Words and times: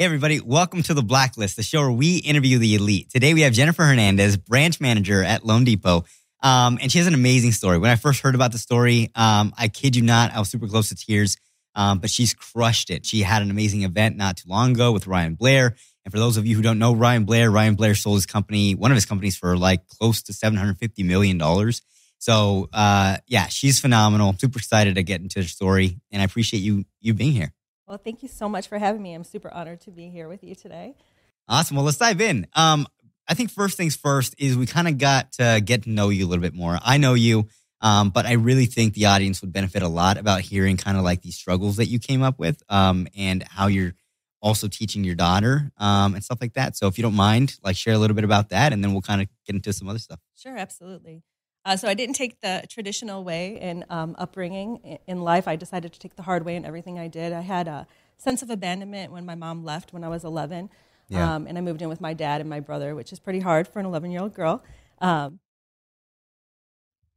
Hey, 0.00 0.06
everybody. 0.06 0.40
Welcome 0.40 0.82
to 0.84 0.94
The 0.94 1.02
Blacklist, 1.02 1.56
the 1.56 1.62
show 1.62 1.82
where 1.82 1.90
we 1.90 2.16
interview 2.16 2.56
the 2.56 2.74
elite. 2.74 3.10
Today, 3.10 3.34
we 3.34 3.42
have 3.42 3.52
Jennifer 3.52 3.84
Hernandez, 3.84 4.38
branch 4.38 4.80
manager 4.80 5.22
at 5.22 5.44
Loan 5.44 5.64
Depot. 5.64 6.06
Um, 6.42 6.78
and 6.80 6.90
she 6.90 6.96
has 6.96 7.06
an 7.06 7.12
amazing 7.12 7.52
story. 7.52 7.76
When 7.76 7.90
I 7.90 7.96
first 7.96 8.22
heard 8.22 8.34
about 8.34 8.50
the 8.52 8.56
story, 8.56 9.10
um, 9.14 9.52
I 9.58 9.68
kid 9.68 9.96
you 9.96 10.00
not, 10.00 10.32
I 10.34 10.38
was 10.38 10.48
super 10.48 10.68
close 10.68 10.88
to 10.88 10.94
tears. 10.94 11.36
Um, 11.74 11.98
but 11.98 12.08
she's 12.08 12.32
crushed 12.32 12.88
it. 12.88 13.04
She 13.04 13.20
had 13.20 13.42
an 13.42 13.50
amazing 13.50 13.82
event 13.82 14.16
not 14.16 14.38
too 14.38 14.48
long 14.48 14.70
ago 14.70 14.90
with 14.90 15.06
Ryan 15.06 15.34
Blair. 15.34 15.76
And 16.06 16.10
for 16.10 16.18
those 16.18 16.38
of 16.38 16.46
you 16.46 16.56
who 16.56 16.62
don't 16.62 16.78
know 16.78 16.94
Ryan 16.94 17.26
Blair, 17.26 17.50
Ryan 17.50 17.74
Blair 17.74 17.94
sold 17.94 18.16
his 18.16 18.24
company, 18.24 18.74
one 18.74 18.90
of 18.90 18.94
his 18.94 19.04
companies, 19.04 19.36
for 19.36 19.54
like 19.54 19.86
close 19.86 20.22
to 20.22 20.32
$750 20.32 21.04
million. 21.04 21.38
So, 22.16 22.70
uh, 22.72 23.18
yeah, 23.26 23.48
she's 23.48 23.78
phenomenal. 23.78 24.34
Super 24.38 24.60
excited 24.60 24.94
to 24.94 25.02
get 25.02 25.20
into 25.20 25.40
her 25.40 25.46
story. 25.46 26.00
And 26.10 26.22
I 26.22 26.24
appreciate 26.24 26.60
you, 26.60 26.86
you 27.02 27.12
being 27.12 27.32
here. 27.32 27.52
Well, 27.90 27.98
thank 27.98 28.22
you 28.22 28.28
so 28.28 28.48
much 28.48 28.68
for 28.68 28.78
having 28.78 29.02
me. 29.02 29.14
I'm 29.14 29.24
super 29.24 29.52
honored 29.52 29.80
to 29.80 29.90
be 29.90 30.10
here 30.10 30.28
with 30.28 30.44
you 30.44 30.54
today. 30.54 30.94
Awesome. 31.48 31.76
Well, 31.76 31.84
let's 31.84 31.98
dive 31.98 32.20
in. 32.20 32.46
Um, 32.54 32.86
I 33.26 33.34
think 33.34 33.50
first 33.50 33.76
things 33.76 33.96
first 33.96 34.36
is 34.38 34.56
we 34.56 34.66
kind 34.66 34.86
of 34.86 34.96
got 34.96 35.32
to 35.32 35.60
get 35.64 35.82
to 35.82 35.90
know 35.90 36.08
you 36.08 36.24
a 36.24 36.28
little 36.28 36.40
bit 36.40 36.54
more. 36.54 36.78
I 36.84 36.98
know 36.98 37.14
you, 37.14 37.48
um, 37.80 38.10
but 38.10 38.26
I 38.26 38.34
really 38.34 38.66
think 38.66 38.94
the 38.94 39.06
audience 39.06 39.40
would 39.40 39.52
benefit 39.52 39.82
a 39.82 39.88
lot 39.88 40.18
about 40.18 40.40
hearing 40.42 40.76
kind 40.76 40.98
of 40.98 41.02
like 41.02 41.22
these 41.22 41.34
struggles 41.34 41.78
that 41.78 41.86
you 41.86 41.98
came 41.98 42.22
up 42.22 42.38
with 42.38 42.62
um, 42.68 43.08
and 43.16 43.42
how 43.42 43.66
you're 43.66 43.94
also 44.40 44.68
teaching 44.68 45.02
your 45.02 45.16
daughter 45.16 45.72
um, 45.76 46.14
and 46.14 46.22
stuff 46.22 46.38
like 46.40 46.52
that. 46.52 46.76
So 46.76 46.86
if 46.86 46.96
you 46.96 47.02
don't 47.02 47.16
mind, 47.16 47.56
like 47.64 47.74
share 47.74 47.94
a 47.94 47.98
little 47.98 48.14
bit 48.14 48.24
about 48.24 48.50
that, 48.50 48.72
and 48.72 48.84
then 48.84 48.92
we'll 48.92 49.02
kind 49.02 49.20
of 49.20 49.26
get 49.44 49.56
into 49.56 49.72
some 49.72 49.88
other 49.88 49.98
stuff. 49.98 50.20
Sure, 50.36 50.56
absolutely. 50.56 51.24
Uh, 51.64 51.76
so 51.76 51.88
I 51.88 51.94
didn't 51.94 52.14
take 52.14 52.40
the 52.40 52.64
traditional 52.68 53.22
way 53.22 53.60
in 53.60 53.84
um, 53.90 54.16
upbringing 54.18 54.98
in 55.06 55.20
life. 55.20 55.46
I 55.46 55.56
decided 55.56 55.92
to 55.92 55.98
take 56.00 56.16
the 56.16 56.22
hard 56.22 56.44
way 56.44 56.56
in 56.56 56.64
everything 56.64 56.98
I 56.98 57.08
did. 57.08 57.32
I 57.32 57.42
had 57.42 57.68
a 57.68 57.86
sense 58.16 58.42
of 58.42 58.50
abandonment 58.50 59.12
when 59.12 59.26
my 59.26 59.34
mom 59.34 59.64
left 59.64 59.92
when 59.92 60.02
I 60.02 60.08
was 60.08 60.24
11, 60.24 60.70
yeah. 61.08 61.34
um, 61.34 61.46
and 61.46 61.58
I 61.58 61.60
moved 61.60 61.82
in 61.82 61.88
with 61.88 62.00
my 62.00 62.14
dad 62.14 62.40
and 62.40 62.48
my 62.48 62.60
brother, 62.60 62.94
which 62.94 63.12
is 63.12 63.18
pretty 63.18 63.40
hard 63.40 63.68
for 63.68 63.78
an 63.78 63.86
11 63.86 64.10
year 64.10 64.22
old 64.22 64.34
girl. 64.34 64.62
Um, 65.00 65.40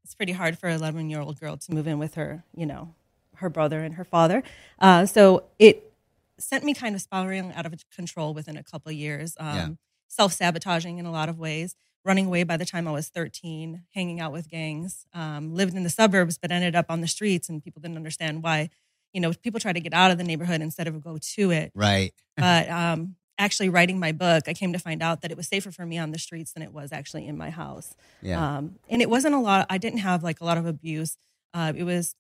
it's 0.04 0.16
pretty 0.16 0.34
hard 0.34 0.60
for 0.60 0.68
an 0.68 0.76
11 0.76 1.10
year 1.10 1.22
old 1.22 1.40
girl 1.40 1.56
to 1.56 1.74
move 1.74 1.88
in 1.88 1.98
with 1.98 2.16
her, 2.16 2.44
you 2.56 2.66
know, 2.66 2.94
her 3.36 3.50
brother 3.50 3.80
and 3.80 3.96
her 3.96 4.04
father. 4.04 4.44
Uh, 4.80 5.06
so 5.06 5.46
it 5.58 5.94
sent 6.38 6.66
me 6.66 6.74
kind 6.74 6.96
of 6.96 7.02
spiraling 7.02 7.54
out 7.54 7.66
of 7.66 7.74
control 7.96 8.34
within 8.34 8.58
a 8.58 8.64
couple 8.64 8.90
of 8.90 8.96
years, 8.96 9.36
yeah. 9.40 9.64
Um, 9.64 9.78
self 10.10 10.34
sabotaging 10.34 10.98
in 10.98 11.06
a 11.06 11.12
lot 11.12 11.30
of 11.30 11.40
ways 11.40 11.76
running 12.06 12.26
away 12.26 12.44
by 12.44 12.58
the 12.58 12.66
time 12.66 12.88
I 12.88 12.92
was 12.92 13.10
13, 13.10 13.84
hanging 13.94 14.20
out 14.20 14.32
with 14.32 14.50
gangs, 14.50 15.06
um, 15.14 15.54
lived 15.54 15.76
in 15.76 15.84
the 15.84 15.90
suburbs, 15.90 16.38
but 16.38 16.52
ended 16.52 16.76
up 16.76 16.88
on 16.90 17.02
the 17.02 17.08
streets, 17.08 17.50
and 17.50 17.64
people 17.64 17.82
didn't 17.82 17.98
understand 17.98 18.44
why. 18.44 18.70
You 19.14 19.22
know, 19.22 19.32
people 19.32 19.60
try 19.60 19.74
to 19.74 19.80
get 19.80 19.94
out 19.94 20.12
of 20.12 20.18
the 20.18 20.24
neighborhood 20.24 20.62
instead 20.62 20.88
of 20.88 21.02
go 21.04 21.18
to 21.36 21.52
it. 21.52 21.72
Right. 21.76 22.14
but 22.38 22.70
um, 22.70 23.16
actually, 23.38 23.70
writing 23.70 24.00
my 24.00 24.12
book, 24.12 24.44
I 24.48 24.54
came 24.54 24.74
to 24.74 24.80
find 24.80 25.02
out 25.02 25.22
that 25.22 25.32
it 25.32 25.38
was 25.38 25.48
safer 25.48 25.72
for 25.72 25.86
me 25.86 25.98
on 25.98 26.12
the 26.12 26.20
streets 26.20 26.54
than 26.54 26.64
it 26.64 26.74
was 26.74 26.92
actually 26.92 27.28
in 27.28 27.38
my 27.38 27.50
house. 27.50 27.96
Yeah. 28.22 28.58
Um, 28.58 28.76
and 28.90 29.02
it 29.02 29.10
wasn't 29.10 29.36
a 29.36 29.40
lot. 29.40 29.68
I 29.70 29.78
didn't 29.78 30.00
have 30.00 30.24
like 30.24 30.42
a 30.42 30.46
lot 30.46 30.58
of 30.58 30.66
abuse. 30.66 31.18
Uh, 31.54 31.74
it 31.76 31.84
was 31.84 32.16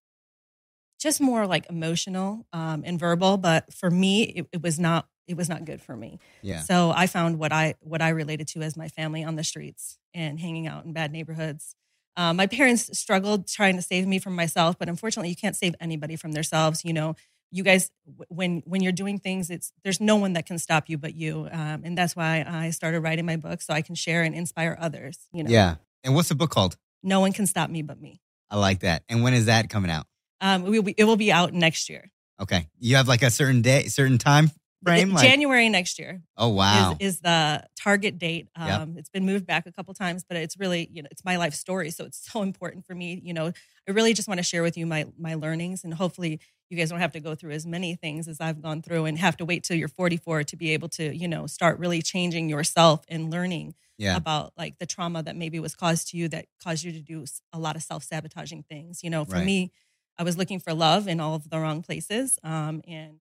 just 1.00 1.20
more 1.20 1.45
like 1.45 1.70
emotional 1.70 2.45
um, 2.53 2.84
and 2.86 3.00
verbal. 3.00 3.38
But 3.38 3.73
for 3.73 3.92
me, 3.92 4.23
it, 4.23 4.47
it 4.53 4.64
was 4.64 4.80
not 4.80 5.08
it 5.28 5.38
was 5.38 5.50
not 5.50 5.66
good 5.66 5.82
for 5.82 5.96
me. 5.96 6.20
Yeah. 6.42 6.60
So 6.60 6.92
I 6.96 7.08
found 7.08 7.40
what 7.40 7.52
I 7.52 7.76
what 7.82 8.02
I 8.02 8.10
related 8.10 8.48
to 8.50 8.62
as 8.62 8.76
my 8.76 8.88
family 8.88 9.24
on 9.24 9.36
the 9.36 9.44
streets 9.44 9.98
and 10.14 10.40
hanging 10.40 10.68
out 10.68 10.86
in 10.86 10.94
bad 10.94 11.12
neighborhoods. 11.12 11.76
Um, 12.16 12.38
my 12.38 12.48
parents 12.48 12.98
struggled 12.98 13.48
trying 13.48 13.76
to 13.76 13.82
save 13.82 14.06
me 14.06 14.20
from 14.20 14.36
myself, 14.36 14.78
but 14.78 14.88
unfortunately, 14.88 15.30
you 15.30 15.36
can't 15.36 15.56
save 15.56 15.76
anybody 15.80 16.16
from 16.16 16.34
themselves. 16.34 16.86
You 16.86 16.94
know, 16.94 17.16
you 17.52 17.64
guys 17.64 17.90
when 18.28 18.62
when 18.66 18.82
you're 18.82 18.92
doing 18.92 19.18
things, 19.18 19.50
it's 19.50 19.72
there's 19.84 20.00
no 20.00 20.16
one 20.18 20.34
that 20.34 20.46
can 20.46 20.60
stop 20.60 20.90
you 20.90 20.98
but 20.98 21.16
you, 21.16 21.48
um, 21.52 21.82
and 21.84 21.98
that's 21.98 22.16
why 22.16 22.46
I 22.48 22.70
started 22.72 23.00
writing 23.00 23.26
my 23.26 23.38
book 23.38 23.62
so 23.62 23.74
I 23.74 23.82
can 23.82 23.96
share 23.96 24.24
and 24.24 24.36
inspire 24.36 24.78
others. 24.80 25.18
You 25.32 25.44
know. 25.44 25.50
Yeah. 25.50 25.76
And 26.04 26.16
what's 26.16 26.30
the 26.30 26.36
book 26.36 26.52
called? 26.52 26.78
No 27.02 27.22
one 27.22 27.34
can 27.34 27.48
stop 27.48 27.70
me 27.70 27.82
but 27.82 28.00
me. 28.00 28.22
I 28.50 28.58
like 28.58 28.81
that. 28.81 29.03
And 29.09 29.24
when 29.24 29.34
is 29.34 29.46
that 29.46 29.70
coming 29.70 29.90
out? 29.90 30.06
Um, 30.42 30.66
it 30.97 31.06
will 31.06 31.16
be 31.16 31.31
out 31.31 31.53
next 31.53 31.90
year. 31.90 32.12
Okay. 32.40 32.68
You 32.78 32.97
have 32.97 33.08
like 33.08 33.24
a 33.24 33.31
certain 33.31 33.62
day, 33.62 33.88
certain 33.88 34.18
time 34.18 34.52
frame? 34.84 35.14
Like, 35.14 35.26
January 35.26 35.70
next 35.70 36.00
year. 36.00 36.22
Oh 36.38 36.50
wow! 36.50 36.96
Is, 37.00 37.16
is 37.16 37.20
the 37.22 37.66
target 37.76 38.18
date? 38.18 38.48
Um, 38.56 38.68
yep. 38.68 38.90
It's 38.98 39.10
been 39.10 39.26
moved 39.26 39.46
back 39.46 39.66
a 39.66 39.72
couple 39.72 39.94
times, 39.94 40.24
but 40.28 40.38
it's 40.38 40.60
really 40.60 40.90
you 40.92 41.02
know 41.02 41.08
it's 41.12 41.24
my 41.26 41.38
life 41.38 41.54
story, 41.54 41.90
so 41.92 42.06
it's 42.06 42.30
so 42.32 42.42
important 42.42 42.86
for 42.86 42.96
me. 42.96 43.20
You 43.24 43.34
know, 43.34 43.52
I 43.88 43.92
really 43.92 44.14
just 44.14 44.28
want 44.28 44.40
to 44.40 44.44
share 44.44 44.64
with 44.64 44.78
you 44.78 44.86
my 44.86 45.06
my 45.18 45.36
learnings, 45.36 45.84
and 45.84 45.94
hopefully 45.94 46.40
you 46.70 46.78
guys 46.78 46.90
don't 46.90 47.00
have 47.00 47.12
to 47.14 47.20
go 47.20 47.36
through 47.36 47.52
as 47.52 47.66
many 47.66 47.96
things 47.96 48.28
as 48.28 48.40
I've 48.40 48.62
gone 48.62 48.82
through, 48.82 49.06
and 49.06 49.18
have 49.18 49.38
to 49.38 49.46
wait 49.46 49.64
till 49.64 49.78
you're 49.78 49.88
44 49.88 50.44
to 50.46 50.56
be 50.56 50.72
able 50.72 50.90
to 50.90 51.16
you 51.16 51.28
know 51.28 51.48
start 51.48 51.80
really 51.80 52.02
changing 52.02 52.50
yourself 52.50 53.04
and 53.08 53.32
learning. 53.32 53.76
Yeah. 54.00 54.18
about 54.18 54.54
like 54.58 54.80
the 54.80 54.88
trauma 54.88 55.22
that 55.22 55.36
maybe 55.36 55.60
was 55.60 55.76
caused 55.76 56.10
to 56.10 56.18
you 56.18 56.28
that 56.30 56.48
caused 56.64 56.84
you 56.84 56.92
to 56.94 57.00
do 57.00 57.26
a 57.54 57.60
lot 57.60 57.76
of 57.76 57.84
self-sabotaging 57.84 58.64
things 58.64 59.04
you 59.04 59.10
know 59.12 59.24
for 59.24 59.36
right. 59.36 59.46
me 59.46 59.72
i 60.18 60.24
was 60.24 60.36
looking 60.36 60.60
for 60.60 60.74
love 60.74 61.08
in 61.08 61.20
all 61.20 61.36
of 61.36 61.48
the 61.52 61.60
wrong 61.60 61.84
places 61.84 62.40
um, 62.44 62.82
and 62.88 63.20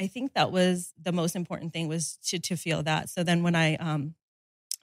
I 0.00 0.06
think 0.06 0.32
that 0.32 0.50
was 0.50 0.92
the 1.00 1.12
most 1.12 1.36
important 1.36 1.72
thing 1.72 1.86
was 1.86 2.18
to 2.26 2.38
to 2.38 2.56
feel 2.56 2.82
that. 2.84 3.10
So 3.10 3.22
then 3.22 3.42
when 3.42 3.54
I 3.54 3.76
um 3.76 4.14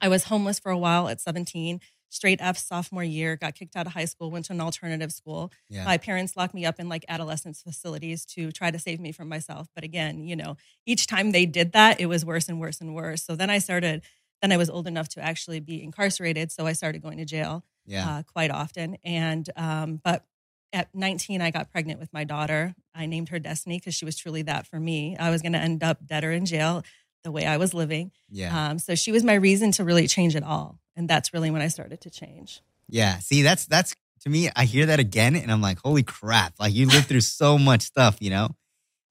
I 0.00 0.08
was 0.08 0.24
homeless 0.24 0.60
for 0.60 0.70
a 0.70 0.78
while 0.78 1.08
at 1.08 1.20
17, 1.20 1.80
straight 2.08 2.38
F 2.40 2.56
sophomore 2.56 3.02
year, 3.02 3.36
got 3.36 3.54
kicked 3.54 3.76
out 3.76 3.86
of 3.86 3.92
high 3.92 4.04
school, 4.04 4.30
went 4.30 4.46
to 4.46 4.52
an 4.52 4.60
alternative 4.60 5.12
school. 5.12 5.52
Yeah. 5.68 5.84
My 5.84 5.98
parents 5.98 6.36
locked 6.36 6.54
me 6.54 6.64
up 6.64 6.78
in 6.78 6.88
like 6.88 7.04
adolescence 7.08 7.60
facilities 7.60 8.24
to 8.26 8.52
try 8.52 8.70
to 8.70 8.78
save 8.78 9.00
me 9.00 9.12
from 9.12 9.28
myself. 9.28 9.68
But 9.74 9.84
again, 9.84 10.24
you 10.24 10.36
know, 10.36 10.56
each 10.86 11.06
time 11.06 11.32
they 11.32 11.46
did 11.46 11.72
that, 11.72 12.00
it 12.00 12.06
was 12.06 12.24
worse 12.24 12.48
and 12.48 12.60
worse 12.60 12.80
and 12.80 12.94
worse. 12.94 13.24
So 13.24 13.34
then 13.34 13.50
I 13.50 13.58
started, 13.58 14.02
then 14.40 14.52
I 14.52 14.56
was 14.56 14.70
old 14.70 14.86
enough 14.86 15.08
to 15.10 15.20
actually 15.20 15.60
be 15.60 15.82
incarcerated. 15.82 16.52
So 16.52 16.66
I 16.66 16.72
started 16.72 17.02
going 17.02 17.18
to 17.18 17.24
jail 17.24 17.64
yeah. 17.84 18.08
uh, 18.08 18.22
quite 18.22 18.50
often. 18.50 18.98
And, 19.04 19.48
um, 19.56 20.00
but 20.02 20.24
at 20.72 20.94
19, 20.94 21.40
I 21.40 21.50
got 21.50 21.70
pregnant 21.70 22.00
with 22.00 22.12
my 22.12 22.24
daughter. 22.24 22.74
I 22.94 23.06
named 23.06 23.30
her 23.30 23.38
Destiny 23.38 23.78
because 23.78 23.94
she 23.94 24.04
was 24.04 24.16
truly 24.16 24.42
that 24.42 24.66
for 24.66 24.78
me. 24.78 25.16
I 25.18 25.30
was 25.30 25.42
going 25.42 25.52
to 25.52 25.58
end 25.58 25.82
up 25.82 26.06
dead 26.06 26.24
or 26.24 26.32
in 26.32 26.46
jail 26.46 26.82
the 27.24 27.32
way 27.32 27.46
I 27.46 27.56
was 27.56 27.74
living. 27.74 28.12
Yeah. 28.30 28.70
Um, 28.70 28.78
so 28.78 28.94
she 28.94 29.12
was 29.12 29.24
my 29.24 29.34
reason 29.34 29.72
to 29.72 29.84
really 29.84 30.06
change 30.06 30.36
it 30.36 30.42
all. 30.42 30.78
And 30.96 31.08
that's 31.08 31.32
really 31.32 31.50
when 31.50 31.62
I 31.62 31.68
started 31.68 32.00
to 32.02 32.10
change. 32.10 32.60
Yeah. 32.88 33.18
See, 33.18 33.42
that's, 33.42 33.66
that's 33.66 33.94
to 34.20 34.30
me, 34.30 34.50
I 34.54 34.64
hear 34.64 34.86
that 34.86 35.00
again 35.00 35.36
and 35.36 35.50
I'm 35.50 35.60
like, 35.60 35.78
holy 35.78 36.02
crap. 36.02 36.54
Like 36.58 36.74
you 36.74 36.86
lived 36.86 37.06
through 37.06 37.20
so 37.20 37.58
much 37.58 37.82
stuff, 37.82 38.18
you 38.20 38.30
know? 38.30 38.48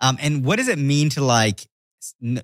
Um, 0.02 0.18
and 0.22 0.46
what 0.46 0.58
does 0.58 0.68
it 0.68 0.78
mean 0.78 1.10
to 1.12 1.24
like, 1.24 1.68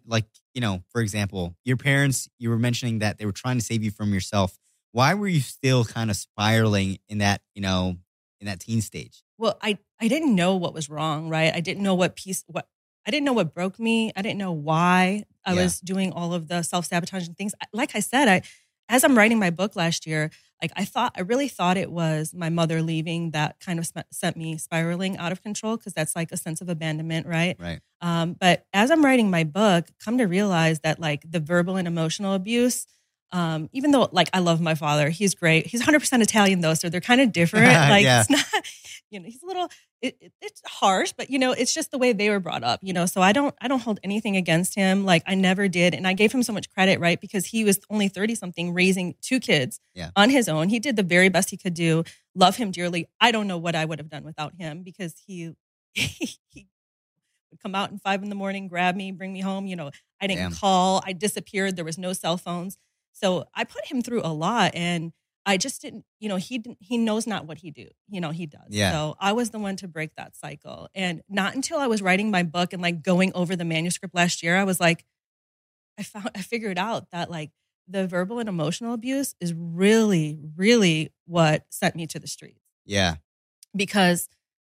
like, 0.05 0.25
you 0.53 0.61
know, 0.61 0.83
for 0.89 1.01
example, 1.01 1.55
your 1.63 1.77
parents, 1.77 2.29
you 2.39 2.49
were 2.49 2.57
mentioning 2.57 2.99
that 2.99 3.17
they 3.17 3.25
were 3.25 3.31
trying 3.31 3.57
to 3.57 3.63
save 3.63 3.83
you 3.83 3.91
from 3.91 4.13
yourself. 4.13 4.57
Why 4.91 5.13
were 5.13 5.27
you 5.27 5.39
still 5.39 5.85
kind 5.85 6.09
of 6.09 6.15
spiraling 6.15 6.99
in 7.09 7.19
that, 7.19 7.41
you 7.53 7.61
know, 7.61 7.97
in 8.43 8.47
that 8.47 8.59
teen 8.59 8.81
stage? 8.81 9.23
Well, 9.37 9.57
I 9.61 9.79
I 9.99 10.07
didn't 10.07 10.35
know 10.35 10.55
what 10.55 10.73
was 10.73 10.89
wrong, 10.89 11.29
right? 11.29 11.53
I 11.53 11.61
didn't 11.61 11.81
know 11.81 11.95
what 11.95 12.15
piece 12.15 12.43
what 12.47 12.67
I 13.07 13.11
didn't 13.11 13.25
know 13.25 13.33
what 13.33 13.53
broke 13.53 13.79
me. 13.79 14.11
I 14.15 14.21
didn't 14.21 14.37
know 14.37 14.51
why 14.51 15.23
I 15.45 15.53
yeah. 15.53 15.63
was 15.63 15.79
doing 15.79 16.11
all 16.11 16.33
of 16.33 16.47
the 16.47 16.61
self-sabotaging 16.61 17.35
things. 17.35 17.53
Like 17.73 17.95
I 17.95 17.99
said, 17.99 18.27
I 18.27 18.41
as 18.89 19.03
I'm 19.03 19.17
writing 19.17 19.39
my 19.39 19.49
book 19.49 19.75
last 19.75 20.05
year, 20.05 20.29
like 20.61 20.71
I 20.75 20.85
thought 20.85 21.13
I 21.17 21.21
really 21.21 21.47
thought 21.47 21.77
it 21.77 21.91
was 21.91 22.33
my 22.33 22.49
mother 22.49 22.81
leaving 22.81 23.31
that 23.31 23.59
kind 23.59 23.79
of 23.79 23.89
sent 24.11 24.37
me 24.37 24.57
spiraling 24.57 25.17
out 25.17 25.31
of 25.31 25.41
control 25.41 25.77
because 25.77 25.93
that's 25.93 26.15
like 26.15 26.31
a 26.31 26.37
sense 26.37 26.61
of 26.61 26.69
abandonment, 26.69 27.25
right? 27.25 27.55
Right. 27.59 27.79
Um, 28.01 28.35
but 28.39 28.65
as 28.73 28.91
I'm 28.91 29.03
writing 29.03 29.29
my 29.29 29.45
book, 29.45 29.87
come 30.03 30.17
to 30.17 30.25
realize 30.25 30.81
that 30.81 30.99
like 30.99 31.23
the 31.29 31.39
verbal 31.39 31.77
and 31.77 31.87
emotional 31.87 32.33
abuse 32.33 32.85
um, 33.33 33.67
even 33.73 33.89
though 33.89 34.07
like 34.11 34.29
I 34.31 34.39
love 34.39 34.61
my 34.61 34.75
father, 34.75 35.09
he's 35.09 35.33
great. 35.33 35.65
He's 35.65 35.81
100% 35.81 36.21
Italian 36.21 36.61
though, 36.61 36.75
so 36.75 36.87
they're 36.87 37.01
kind 37.01 37.19
of 37.19 37.33
different. 37.33 37.73
Like 37.93 38.03
yeah. 38.03 38.21
it's 38.21 38.29
not, 38.29 38.45
you 39.09 39.19
know, 39.19 39.25
he's 39.25 39.41
a 39.41 39.45
little, 39.45 39.69
it, 40.01 40.15
it, 40.21 40.31
it's 40.41 40.61
harsh, 40.65 41.11
but 41.17 41.29
you 41.29 41.39
know, 41.39 41.51
it's 41.51 41.73
just 41.73 41.91
the 41.91 41.97
way 41.97 42.13
they 42.13 42.29
were 42.29 42.39
brought 42.39 42.63
up, 42.63 42.79
you 42.83 42.93
know. 42.93 43.05
So 43.05 43.21
I 43.21 43.33
don't, 43.33 43.53
I 43.59 43.67
don't 43.67 43.81
hold 43.81 43.99
anything 44.03 44.37
against 44.37 44.75
him. 44.75 45.03
Like 45.03 45.23
I 45.25 45.35
never 45.35 45.67
did, 45.67 45.95
and 45.95 46.07
I 46.07 46.13
gave 46.13 46.31
him 46.31 46.43
so 46.43 46.53
much 46.53 46.71
credit, 46.71 46.99
right? 46.99 47.19
Because 47.19 47.47
he 47.47 47.63
was 47.63 47.79
only 47.89 48.07
30 48.07 48.35
something, 48.35 48.73
raising 48.73 49.15
two 49.21 49.39
kids 49.39 49.79
yeah. 49.95 50.11
on 50.15 50.29
his 50.29 50.47
own. 50.47 50.69
He 50.69 50.79
did 50.79 50.95
the 50.95 51.03
very 51.03 51.29
best 51.29 51.49
he 51.49 51.57
could 51.57 51.73
do. 51.73 52.03
Love 52.35 52.55
him 52.57 52.71
dearly. 52.71 53.07
I 53.19 53.31
don't 53.31 53.47
know 53.47 53.57
what 53.57 53.75
I 53.75 53.85
would 53.85 53.99
have 53.99 54.09
done 54.09 54.23
without 54.23 54.53
him 54.57 54.83
because 54.83 55.15
he, 55.25 55.53
he, 55.93 56.67
come 57.61 57.75
out 57.75 57.91
in 57.91 57.97
five 57.97 58.21
in 58.23 58.29
the 58.29 58.35
morning, 58.35 58.67
grab 58.67 58.95
me, 58.95 59.11
bring 59.11 59.33
me 59.33 59.41
home. 59.41 59.65
You 59.65 59.75
know, 59.75 59.91
I 60.21 60.27
didn't 60.27 60.41
Damn. 60.41 60.53
call. 60.53 61.01
I 61.05 61.13
disappeared. 61.13 61.75
There 61.75 61.85
was 61.85 61.97
no 61.97 62.13
cell 62.13 62.37
phones. 62.37 62.77
So 63.13 63.45
I 63.55 63.63
put 63.63 63.85
him 63.85 64.01
through 64.01 64.21
a 64.23 64.33
lot 64.33 64.71
and 64.75 65.13
I 65.45 65.57
just 65.57 65.81
didn't, 65.81 66.05
you 66.19 66.29
know, 66.29 66.37
he 66.37 66.63
he 66.79 66.97
knows 66.97 67.27
not 67.27 67.45
what 67.45 67.57
he 67.59 67.69
do. 67.71 67.87
You 68.09 68.21
know, 68.21 68.31
he 68.31 68.45
does. 68.45 68.67
Yeah. 68.69 68.91
So 68.91 69.15
I 69.19 69.33
was 69.33 69.49
the 69.49 69.59
one 69.59 69.75
to 69.77 69.87
break 69.87 70.15
that 70.15 70.35
cycle. 70.35 70.87
And 70.95 71.21
not 71.29 71.53
until 71.55 71.79
I 71.79 71.87
was 71.87 72.01
writing 72.01 72.31
my 72.31 72.43
book 72.43 72.71
and 72.73 72.81
like 72.81 73.03
going 73.03 73.31
over 73.35 73.55
the 73.55 73.65
manuscript 73.65 74.15
last 74.15 74.41
year, 74.41 74.55
I 74.57 74.63
was 74.63 74.79
like, 74.79 75.05
I 75.99 76.03
found 76.03 76.29
I 76.35 76.41
figured 76.41 76.77
out 76.79 77.11
that 77.11 77.29
like 77.29 77.51
the 77.87 78.07
verbal 78.07 78.39
and 78.39 78.47
emotional 78.47 78.93
abuse 78.93 79.35
is 79.41 79.53
really, 79.53 80.39
really 80.55 81.11
what 81.25 81.65
sent 81.69 81.95
me 81.95 82.07
to 82.07 82.19
the 82.19 82.27
streets. 82.27 82.61
Yeah. 82.85 83.15
Because 83.75 84.29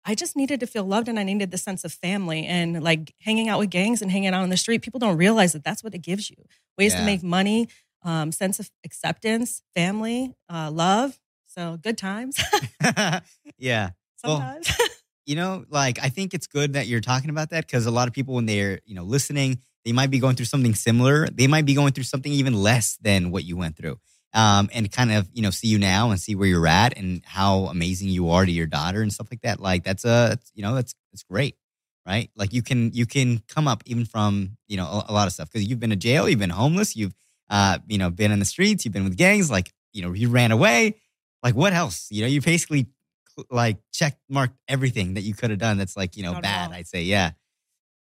I 0.04 0.14
just 0.14 0.36
needed 0.36 0.60
to 0.60 0.66
feel 0.66 0.84
loved 0.84 1.08
and 1.08 1.18
I 1.18 1.22
needed 1.22 1.50
the 1.50 1.58
sense 1.58 1.84
of 1.84 1.92
family 1.92 2.46
and 2.46 2.82
like 2.82 3.14
hanging 3.20 3.48
out 3.48 3.58
with 3.58 3.70
gangs 3.70 4.02
and 4.02 4.10
hanging 4.10 4.28
out 4.34 4.42
on 4.42 4.50
the 4.50 4.56
street. 4.58 4.82
People 4.82 5.00
don't 5.00 5.16
realize 5.16 5.52
that 5.54 5.64
that's 5.64 5.82
what 5.82 5.94
it 5.94 6.02
gives 6.02 6.30
you 6.30 6.36
ways 6.76 6.92
Yeah. 6.92 7.00
to 7.00 7.06
make 7.06 7.22
money, 7.22 7.68
um, 8.02 8.32
sense 8.32 8.58
of 8.60 8.70
acceptance, 8.84 9.62
family, 9.74 10.34
uh, 10.48 10.70
love. 10.70 11.18
So 11.46 11.78
good 11.82 11.98
times 11.98 12.38
yeah. 13.58 13.90
Well, 14.22 14.38
sometimes. 14.38 14.70
you 15.26 15.36
know, 15.36 15.64
like 15.68 15.98
I 16.02 16.08
think 16.08 16.34
it's 16.34 16.46
good 16.46 16.74
that 16.74 16.86
you're 16.86 17.00
talking 17.00 17.30
about 17.30 17.50
that 17.50 17.66
because 17.66 17.86
a 17.86 17.90
lot 17.90 18.08
of 18.08 18.14
people, 18.14 18.34
when 18.34 18.46
they're, 18.46 18.80
you 18.84 18.94
know, 18.94 19.02
listening, 19.02 19.60
they 19.84 19.92
might 19.92 20.10
be 20.10 20.18
going 20.18 20.36
through 20.36 20.46
something 20.46 20.74
similar. 20.74 21.26
They 21.28 21.46
might 21.46 21.64
be 21.64 21.74
going 21.74 21.92
through 21.92 22.04
something 22.04 22.32
even 22.32 22.54
less 22.54 22.96
than 23.00 23.30
what 23.30 23.44
you 23.44 23.56
went 23.56 23.76
through. 23.76 23.98
Um, 24.34 24.68
and 24.72 24.90
kind 24.92 25.12
of, 25.12 25.28
you 25.32 25.42
know, 25.42 25.50
see 25.50 25.68
you 25.68 25.78
now 25.78 26.10
and 26.10 26.20
see 26.20 26.34
where 26.34 26.48
you're 26.48 26.66
at 26.66 26.96
and 26.98 27.22
how 27.24 27.64
amazing 27.66 28.08
you 28.08 28.30
are 28.30 28.44
to 28.44 28.52
your 28.52 28.66
daughter 28.66 29.00
and 29.00 29.12
stuff 29.12 29.28
like 29.30 29.40
that. 29.42 29.60
Like 29.60 29.84
that's 29.84 30.04
a, 30.04 30.38
you 30.54 30.62
know, 30.62 30.74
that's, 30.74 30.94
that's 31.12 31.22
great. 31.22 31.56
Right. 32.06 32.30
Like 32.36 32.52
you 32.52 32.62
can, 32.62 32.92
you 32.92 33.06
can 33.06 33.42
come 33.48 33.68
up 33.68 33.82
even 33.86 34.04
from, 34.04 34.56
you 34.66 34.76
know, 34.76 34.84
a, 34.86 35.06
a 35.08 35.12
lot 35.12 35.26
of 35.26 35.32
stuff 35.32 35.50
because 35.50 35.66
you've 35.66 35.80
been 35.80 35.90
to 35.90 35.96
jail, 35.96 36.28
you've 36.28 36.38
been 36.38 36.50
homeless, 36.50 36.96
you've, 36.96 37.14
uh, 37.50 37.78
you 37.86 37.98
know, 37.98 38.10
been 38.10 38.32
in 38.32 38.38
the 38.38 38.44
streets, 38.44 38.84
you've 38.84 38.94
been 38.94 39.04
with 39.04 39.16
gangs, 39.16 39.50
like, 39.50 39.72
you 39.92 40.02
know, 40.02 40.12
you 40.12 40.28
ran 40.28 40.50
away. 40.52 40.96
Like 41.42 41.54
what 41.54 41.72
else? 41.72 42.08
You 42.10 42.22
know, 42.22 42.28
you 42.28 42.40
basically 42.40 42.86
like 43.50 43.78
check 43.92 44.18
marked 44.28 44.56
everything 44.66 45.14
that 45.14 45.22
you 45.22 45.34
could 45.34 45.50
have 45.50 45.60
done 45.60 45.78
that's 45.78 45.96
like 45.96 46.16
you 46.16 46.24
know 46.24 46.32
Not 46.32 46.42
bad 46.42 46.72
i'd 46.72 46.88
say 46.88 47.02
yeah 47.02 47.30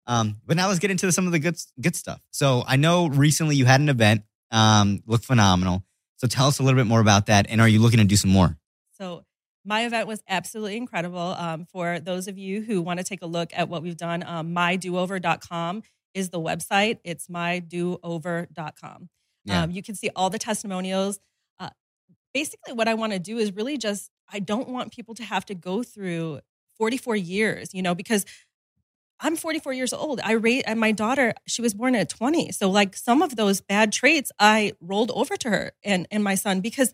um 0.08 0.38
but 0.46 0.56
now 0.56 0.70
let's 0.70 0.80
get 0.80 0.92
into 0.92 1.12
some 1.12 1.26
of 1.26 1.34
the 1.34 1.40
good 1.40 1.58
good 1.82 1.94
stuff 1.94 2.22
so 2.32 2.64
i 2.68 2.78
know 2.78 3.08
recently 3.08 3.58
you 3.58 3.66
had 3.66 3.82
an 3.82 3.90
event 3.90 4.24
um 4.52 5.04
looked 5.06 5.26
phenomenal 5.26 5.84
so 6.16 6.28
tell 6.28 6.48
us 6.48 6.60
a 6.60 6.64
little 6.64 6.80
bit 6.80 6.88
more 6.88 7.02
about 7.02 7.26
that 7.26 7.48
and 7.50 7.60
are 7.60 7.68
you 7.68 7.82
looking 7.82 8.00
to 8.00 8.06
do 8.06 8.16
some 8.16 8.32
more 8.32 8.58
So 8.98 9.26
my 9.66 9.86
event 9.86 10.08
was 10.08 10.22
absolutely 10.30 10.78
incredible. 10.78 11.20
Um, 11.20 11.66
for 11.66 12.00
those 12.00 12.28
of 12.28 12.38
you 12.38 12.62
who 12.62 12.82
want 12.82 13.00
to 13.00 13.04
take 13.04 13.22
a 13.24 13.26
look 13.26 13.50
at 13.54 13.68
what 13.68 13.82
we've 13.82 13.98
done, 13.98 14.24
um, 14.26 14.54
mydoover.com 14.54 15.82
is 16.14 16.30
the 16.30 16.40
website. 16.40 17.00
It's 17.04 17.28
mydoover.com. 17.28 19.10
Yeah. 19.46 19.64
Um, 19.64 19.72
you 19.72 19.82
can 19.84 19.96
see 19.96 20.10
all 20.16 20.30
the 20.30 20.40
testimonials. 20.40 21.20
Uh, 21.60 21.70
basically, 22.34 22.74
what 22.74 22.88
I 22.88 22.94
want 22.96 23.14
to 23.14 23.20
do 23.20 23.38
is 23.38 23.54
really 23.54 23.78
just, 23.78 24.10
I 24.32 24.40
don't 24.40 24.70
want 24.70 24.92
people 24.92 25.16
to 25.16 25.24
have 25.24 25.46
to 25.48 25.56
go 25.56 25.84
through 25.84 26.40
44 26.78 27.16
years, 27.16 27.74
you 27.74 27.82
know, 27.82 27.96
because 27.96 28.26
I'm 29.20 29.36
44 29.38 29.72
years 29.74 29.94
old. 29.94 30.20
I 30.24 30.34
raised 30.34 30.66
and 30.68 30.80
my 30.80 30.92
daughter, 30.92 31.34
she 31.48 31.62
was 31.62 31.74
born 31.74 31.96
at 31.96 32.10
20. 32.10 32.52
So 32.52 32.70
like 32.70 32.98
some 32.98 33.22
of 33.22 33.36
those 33.38 33.62
bad 33.62 33.92
traits 33.94 34.32
I 34.40 34.74
rolled 34.82 35.12
over 35.12 35.38
to 35.38 35.50
her 35.50 35.72
and 35.84 36.06
and 36.12 36.24
my 36.24 36.36
son 36.36 36.60
because 36.60 36.92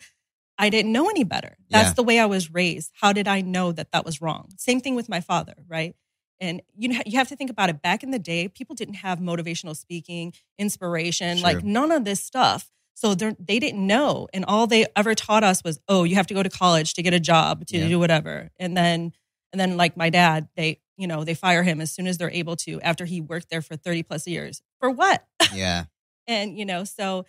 I 0.57 0.69
didn't 0.69 0.91
know 0.91 1.09
any 1.09 1.23
better. 1.23 1.57
That's 1.71 1.89
Yeah. 1.89 1.93
the 1.93 2.03
way 2.03 2.19
I 2.19 2.27
was 2.27 2.51
raised. 2.53 2.91
How 3.01 3.11
did 3.13 3.27
I 3.27 3.41
know 3.41 3.71
that 3.71 3.91
that 3.91 4.05
was 4.05 4.21
wrong? 4.21 4.49
Same 4.57 4.79
thing 4.81 4.93
with 4.93 5.09
my 5.09 5.19
father, 5.21 5.55
right? 5.67 5.95
And 6.41 6.61
you 6.75 6.89
know, 6.89 6.99
you 7.05 7.17
have 7.19 7.29
to 7.29 7.35
think 7.37 7.49
about 7.49 7.69
it. 7.69 7.81
Back 7.81 8.03
in 8.03 8.11
the 8.11 8.19
day, 8.19 8.47
people 8.49 8.75
didn't 8.75 8.95
have 8.95 9.19
motivational 9.19 9.75
speaking, 9.77 10.33
inspiration, 10.57 11.41
like 11.41 11.63
none 11.63 11.91
of 11.91 12.03
this 12.03 12.23
stuff. 12.23 12.69
So 12.95 13.15
they 13.15 13.57
didn't 13.59 13.85
know, 13.87 14.27
and 14.33 14.43
all 14.45 14.67
they 14.67 14.85
ever 14.95 15.15
taught 15.15 15.43
us 15.43 15.63
was, 15.63 15.79
"Oh, 15.87 16.03
you 16.03 16.15
have 16.15 16.27
to 16.27 16.33
go 16.33 16.43
to 16.43 16.49
college 16.49 16.93
to 16.95 17.01
get 17.01 17.13
a 17.13 17.19
job 17.19 17.65
to 17.67 17.77
Yeah. 17.77 17.87
do 17.87 17.99
whatever." 17.99 18.49
And 18.59 18.75
then, 18.75 19.13
and 19.53 19.59
then, 19.59 19.77
like 19.77 19.95
my 19.95 20.09
dad, 20.09 20.49
they, 20.55 20.81
you 20.97 21.07
know, 21.07 21.23
they 21.23 21.33
fire 21.33 21.63
him 21.63 21.79
as 21.81 21.91
soon 21.91 22.05
as 22.05 22.17
they're 22.17 22.29
able 22.31 22.55
to 22.57 22.81
after 22.81 23.05
he 23.05 23.21
worked 23.21 23.49
there 23.49 23.61
for 23.61 23.75
thirty 23.75 24.03
plus 24.03 24.27
years. 24.27 24.61
For 24.79 24.89
what? 24.89 25.25
yeah 25.53 25.85
and 26.27 26.57
you 26.57 26.65
know 26.65 26.83
so 26.83 27.25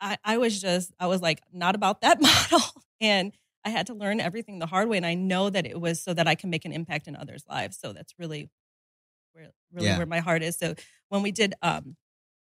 I, 0.00 0.18
I 0.24 0.38
was 0.38 0.60
just 0.60 0.92
i 0.98 1.06
was 1.06 1.22
like 1.22 1.40
not 1.52 1.74
about 1.76 2.00
that 2.00 2.20
model 2.52 2.60
and 3.00 3.32
i 3.68 3.70
had 3.78 3.86
to 3.86 3.94
learn 3.94 4.20
everything 4.20 4.58
the 4.58 4.66
hard 4.66 4.88
way 4.88 4.96
and 4.96 5.06
i 5.06 5.14
know 5.14 5.50
that 5.50 5.66
it 5.66 5.78
was 5.80 6.02
so 6.02 6.12
that 6.14 6.26
i 6.28 6.34
can 6.34 6.50
make 6.50 6.64
an 6.64 6.72
impact 6.72 7.06
in 7.08 7.14
others 7.16 7.44
lives. 7.48 7.78
So 7.78 7.92
that's 7.92 8.14
really 8.18 8.50
where 9.34 9.50
really 9.72 9.88
Yeah. 9.88 9.98
where 9.98 10.06
my 10.06 10.20
heart 10.20 10.42
is. 10.42 10.56
So 10.56 10.74
when 11.10 11.22
we 11.22 11.32
did 11.32 11.54
um 11.62 11.96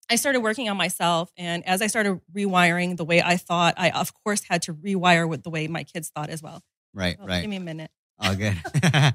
i 0.09 0.15
started 0.15 0.41
working 0.41 0.69
on 0.69 0.77
myself 0.77 1.31
and 1.37 1.65
as 1.65 1.81
i 1.81 1.87
started 1.87 2.19
rewiring 2.33 2.95
the 2.97 3.05
way 3.05 3.21
i 3.21 3.37
thought 3.37 3.73
i 3.77 3.89
of 3.89 4.13
course 4.23 4.43
had 4.49 4.61
to 4.63 4.73
rewire 4.73 5.27
with 5.27 5.43
the 5.43 5.49
way 5.49 5.67
my 5.67 5.83
kids 5.83 6.11
thought 6.15 6.29
as 6.29 6.41
well. 6.43 6.61
Right 6.93 7.17
Oh, 7.21 7.25
right. 7.27 7.41
give 7.41 7.49
me 7.49 7.57
a 7.57 7.67
minute. 7.71 7.91
All 8.19 8.35
good. 8.35 8.55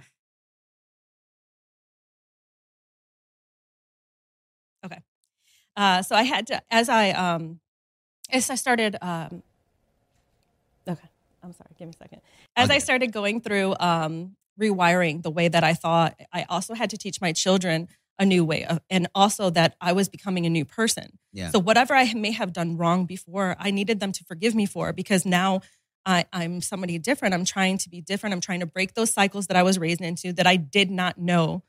Uh, 5.77 6.03
so 6.03 6.15
I 6.15 6.23
had 6.25 6.47
to 6.49 6.61
as 6.71 6.89
I 6.89 7.11
um 7.11 7.61
as 8.31 8.51
I 8.51 8.55
started 8.57 8.97
um 9.01 9.27
okay 9.33 9.43
I'm 11.51 11.55
sorry 11.55 11.71
give 11.79 11.89
me 11.89 11.95
a 11.95 11.97
second. 11.97 12.21
As 12.57 12.71
I 12.71 12.79
started 12.79 13.13
going 13.13 13.41
through 13.41 13.75
um 13.79 14.37
rewiring 14.61 15.23
the 15.23 15.31
way 15.31 15.49
that 15.49 15.65
I 15.65 15.75
thought 15.75 16.19
I 16.33 16.45
also 16.49 16.75
had 16.75 16.91
to 16.91 16.99
teach 16.99 17.21
my 17.21 17.33
children 17.33 17.89
a 18.19 18.27
new 18.27 18.45
way 18.45 18.65
of, 18.67 18.81
and 18.91 19.09
also 19.15 19.49
that 19.51 19.75
I 19.81 19.93
was 19.93 20.11
becoming 20.11 20.45
a 20.45 20.51
new 20.51 20.67
person. 20.67 21.19
Yeah. 21.33 21.51
So 21.51 21.59
whatever 21.59 21.95
I 21.95 22.13
may 22.13 22.33
have 22.33 22.53
done 22.53 22.77
wrong 22.77 23.07
before 23.07 23.57
I 23.59 23.71
needed 23.71 23.99
them 23.99 24.13
to 24.13 24.25
forgive 24.25 24.55
me 24.55 24.67
for 24.67 24.93
because 24.93 25.25
now 25.25 25.63
I, 26.05 26.27
I'm 26.33 26.61
somebody 26.61 26.99
different. 26.99 27.35
I'm 27.35 27.47
trying 27.47 27.79
to 27.79 27.89
be 27.89 28.01
different. 28.03 28.35
I'm 28.35 28.41
trying 28.41 28.61
to 28.61 28.67
break 28.67 28.95
those 28.95 29.11
cycles 29.13 29.47
that 29.47 29.57
I 29.57 29.63
was 29.63 29.79
raised 29.79 30.03
into 30.03 30.33
that 30.35 30.47
I 30.47 30.57
did 30.57 30.91
not 30.91 31.19
know 31.19 31.63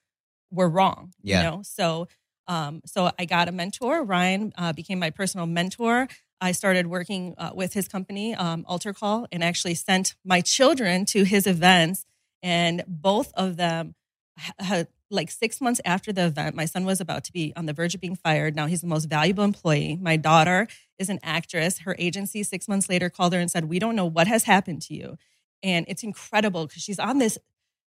were 0.52 0.70
wrong 0.70 1.14
Yeah. 1.24 1.38
you 1.38 1.50
know? 1.50 1.62
So 1.64 2.08
um, 2.48 2.82
so 2.86 3.10
I 3.18 3.26
got 3.26 3.48
a 3.48 3.54
mentor. 3.54 4.04
Ryan 4.04 4.52
uh, 4.58 4.74
became 4.74 5.00
my 5.00 5.10
personal 5.10 5.46
mentor. 5.46 6.10
I 6.42 6.52
started 6.54 6.88
working 6.88 7.36
uh, 7.38 7.52
with 7.54 7.74
his 7.74 7.88
company, 7.88 8.36
um, 8.36 8.66
Alter 8.68 8.94
Call, 8.94 9.28
and 9.32 9.44
actually 9.44 9.76
sent 9.76 10.16
my 10.26 10.42
children 10.42 11.06
to 11.06 11.24
his 11.24 11.48
events. 11.48 12.06
And 12.44 12.84
both 12.88 13.32
of 13.36 13.58
them 13.58 13.96
ha- 14.38 14.54
had 14.60 14.88
like 15.12 15.30
six 15.30 15.62
months 15.62 15.82
after 15.86 16.12
the 16.12 16.26
event, 16.26 16.56
my 16.56 16.66
son 16.66 16.86
was 16.86 17.02
about 17.02 17.24
to 17.26 17.34
be 17.34 17.54
on 17.56 17.66
the 17.66 17.74
verge 17.74 17.94
of 17.94 18.02
being 18.02 18.16
fired. 18.16 18.56
Now 18.56 18.66
he's 18.66 18.82
the 18.82 18.88
most 18.88 19.06
valuable 19.06 19.44
employee. 19.44 20.00
My 20.02 20.18
daughter 20.18 20.68
is 20.98 21.10
an 21.10 21.20
actress. 21.22 21.80
Her 21.80 21.96
agency 22.00 22.44
six 22.44 22.68
months 22.68 22.90
later 22.90 23.10
called 23.10 23.34
her 23.34 23.40
and 23.40 23.52
said, 23.52 23.66
"We 23.66 23.78
don't 23.78 23.96
know 23.96 24.06
what 24.06 24.28
has 24.28 24.46
happened 24.46 24.82
to 24.84 24.94
you." 24.96 25.18
And 25.62 25.86
it's 25.90 26.04
incredible 26.04 26.66
because 26.66 26.82
she's 26.82 26.98
on 27.00 27.18
this 27.20 27.38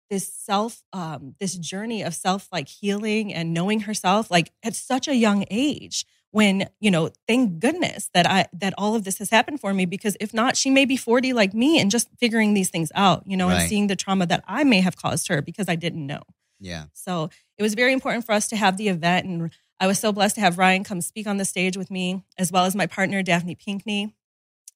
this 0.10 0.32
self 0.32 0.84
um 0.94 1.36
this 1.40 1.56
journey 1.56 2.04
of 2.04 2.14
self 2.14 2.48
like 2.52 2.68
healing 2.68 3.34
and 3.34 3.54
knowing 3.54 3.82
herself 3.82 4.30
like 4.30 4.52
at 4.64 4.76
such 4.76 5.08
a 5.08 5.16
young 5.16 5.46
age 5.50 6.06
when 6.36 6.68
you 6.82 6.92
know 6.92 7.10
thank 7.30 7.60
goodness 7.60 8.10
that 8.14 8.26
i 8.28 8.46
that 8.52 8.74
all 8.78 8.94
of 8.96 9.04
this 9.06 9.18
has 9.20 9.30
happened 9.30 9.60
for 9.62 9.74
me 9.74 9.86
because 9.86 10.16
if 10.20 10.34
not 10.34 10.58
she 10.58 10.70
may 10.70 10.84
be 10.86 10.98
40 10.98 11.32
like 11.34 11.54
me 11.54 11.80
and 11.80 11.90
just 11.90 12.10
figuring 12.20 12.54
these 12.54 12.70
things 12.70 12.92
out 12.94 13.24
you 13.26 13.38
know 13.38 13.48
Right. 13.48 13.62
and 13.62 13.70
seeing 13.70 13.88
the 13.88 13.96
trauma 13.96 14.26
that 14.26 14.44
i 14.46 14.64
may 14.64 14.82
have 14.82 14.96
caused 14.98 15.30
her 15.30 15.42
because 15.42 15.68
i 15.70 15.76
didn't 15.76 16.06
know 16.06 16.24
yeah 16.60 16.86
so 16.94 17.30
it 17.58 17.64
was 17.64 17.74
very 17.74 17.94
important 17.94 18.26
for 18.26 18.34
us 18.34 18.50
to 18.50 18.58
have 18.58 18.76
the 18.76 18.90
event. 18.90 19.26
And 19.28 19.50
I 19.80 19.88
was 19.88 19.98
so 19.98 20.12
blessed 20.12 20.36
to 20.36 20.42
have 20.42 20.58
Ryan 20.58 20.84
come 20.84 21.00
speak 21.00 21.26
on 21.26 21.38
the 21.38 21.46
stage 21.46 21.78
with 21.78 21.90
me, 21.90 22.24
as 22.38 22.52
well 22.52 22.66
as 22.66 22.76
my 22.76 22.86
partner, 22.86 23.24
Daphne 23.24 23.56
Pinkney. 23.56 24.14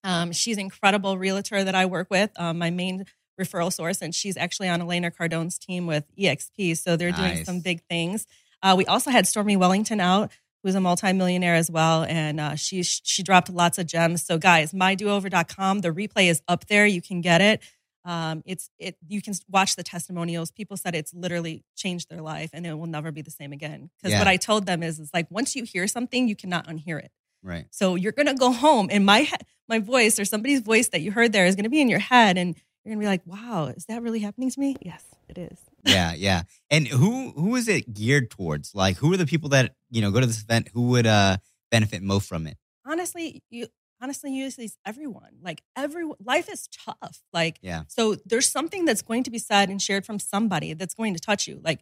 Um, 0.03 0.31
she's 0.31 0.55
an 0.57 0.61
incredible 0.61 1.17
realtor 1.17 1.61
that 1.63 1.75
I 1.75 1.85
work 1.85 2.07
with, 2.09 2.31
um, 2.37 2.57
my 2.57 2.69
main 2.69 3.05
referral 3.39 3.71
source. 3.71 4.01
And 4.01 4.15
she's 4.15 4.37
actually 4.37 4.69
on 4.69 4.79
Elena 4.81 5.11
Cardone's 5.11 5.57
team 5.57 5.87
with 5.87 6.05
EXP. 6.17 6.77
So 6.77 6.95
they're 6.95 7.11
doing 7.11 7.31
some 7.45 7.59
big 7.59 7.81
things. 7.89 8.25
Uh, 8.63 8.75
we 8.77 8.85
also 8.85 9.09
had 9.11 9.27
Stormy 9.27 9.57
Wellington 9.57 9.99
out, 9.99 10.31
who's 10.63 10.75
a 10.75 10.79
multimillionaire 10.81 11.55
as 11.55 11.69
well. 11.71 12.03
And 12.03 12.39
uh, 12.39 12.55
she, 12.55 12.83
she 12.83 13.23
dropped 13.23 13.49
lots 13.49 13.77
of 13.77 13.85
gems. 13.87 14.25
So, 14.25 14.37
guys, 14.37 14.73
mydoover.com, 14.73 15.79
the 15.81 15.89
replay 15.91 16.29
is 16.29 16.41
up 16.47 16.67
there. 16.67 16.85
You 16.85 17.01
can 17.01 17.21
get 17.21 17.41
it 17.41 17.61
um, 18.05 18.41
it's 18.45 18.69
it 18.79 18.95
you 19.09 19.21
can 19.21 19.33
watch 19.49 19.75
the 19.75 19.83
testimonials 19.83 20.51
people 20.51 20.77
said 20.77 20.95
it's 20.95 21.13
literally 21.13 21.65
changed 21.75 22.09
their 22.09 22.21
life 22.21 22.49
and 22.53 22.65
it 22.65 22.73
will 22.73 22.87
never 22.87 23.11
be 23.11 23.21
the 23.21 23.29
same 23.29 23.51
again 23.51 23.89
because 23.97 24.13
Yeah. 24.13 24.19
what 24.19 24.27
i 24.27 24.37
told 24.37 24.65
them 24.65 24.81
is 24.81 25.01
is 25.01 25.11
like 25.13 25.27
once 25.29 25.53
you 25.53 25.65
hear 25.65 25.85
something 25.85 26.25
you 26.29 26.35
cannot 26.35 26.65
unhear 26.67 26.97
it 26.97 27.11
right 27.43 27.65
so 27.71 27.95
you're 27.95 28.13
gonna 28.13 28.33
go 28.33 28.53
home 28.53 28.87
and 28.89 29.05
my 29.05 29.23
he- 29.23 29.35
my 29.67 29.79
voice 29.79 30.17
or 30.17 30.23
somebody's 30.23 30.61
voice 30.61 30.87
that 30.89 31.01
you 31.01 31.11
heard 31.11 31.33
there 31.33 31.45
is 31.45 31.57
gonna 31.57 31.69
be 31.69 31.81
in 31.81 31.89
your 31.89 31.99
head 31.99 32.37
and 32.37 32.55
you're 32.85 32.95
gonna 32.95 33.03
be 33.03 33.05
like 33.05 33.21
wow 33.25 33.65
is 33.65 33.85
that 33.87 34.01
really 34.01 34.19
happening 34.21 34.49
to 34.49 34.59
me 34.61 34.77
yes 34.81 35.03
it 35.29 35.37
is. 35.37 35.59
Yeah 35.85 36.13
yeah. 36.13 36.43
And 36.69 36.87
who 36.87 37.31
who 37.31 37.55
is 37.55 37.67
it 37.69 37.93
geared 37.93 38.29
towards? 38.29 38.75
Like 38.75 38.97
who 38.97 39.13
are 39.13 39.17
the 39.17 39.25
people 39.25 39.49
that 39.49 39.75
you 39.89 40.01
know 40.01 40.11
go 40.11 40.19
to 40.19 40.25
this 40.25 40.41
event 40.43 40.69
who 40.73 40.89
would 40.89 41.07
uh 41.07 41.37
benefit 41.71 42.01
most 42.03 42.27
from 42.27 42.47
it? 42.47 42.57
Honestly 42.85 43.41
you 43.49 43.67
honestly 44.01 44.33
usually 44.33 44.65
it's 44.65 44.77
everyone. 44.85 45.37
Like 45.41 45.61
every 45.77 46.03
life 46.23 46.49
is 46.51 46.67
tough. 46.67 47.21
Like 47.33 47.59
Yeah. 47.61 47.83
so 47.87 48.15
there's 48.25 48.49
something 48.51 48.85
that's 48.85 49.01
going 49.01 49.23
to 49.23 49.31
be 49.31 49.39
said 49.39 49.69
and 49.69 49.81
shared 49.81 50.05
from 50.05 50.19
somebody 50.19 50.73
that's 50.73 50.93
going 50.93 51.13
to 51.13 51.19
touch 51.19 51.47
you. 51.47 51.61
Like 51.63 51.79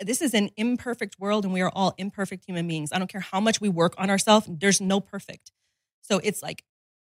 this 0.00 0.22
is 0.22 0.32
an 0.32 0.50
imperfect 0.56 1.16
world 1.18 1.44
and 1.44 1.52
we 1.52 1.60
are 1.60 1.72
all 1.74 1.94
imperfect 1.98 2.44
human 2.46 2.66
beings. 2.68 2.92
I 2.92 2.98
don't 2.98 3.10
care 3.10 3.20
how 3.20 3.40
much 3.40 3.60
we 3.60 3.68
work 3.68 3.94
on 3.98 4.10
ourselves 4.10 4.46
there's 4.48 4.80
no 4.80 5.00
perfect. 5.00 5.50
So 6.02 6.20
it's 6.22 6.42
like 6.42 6.62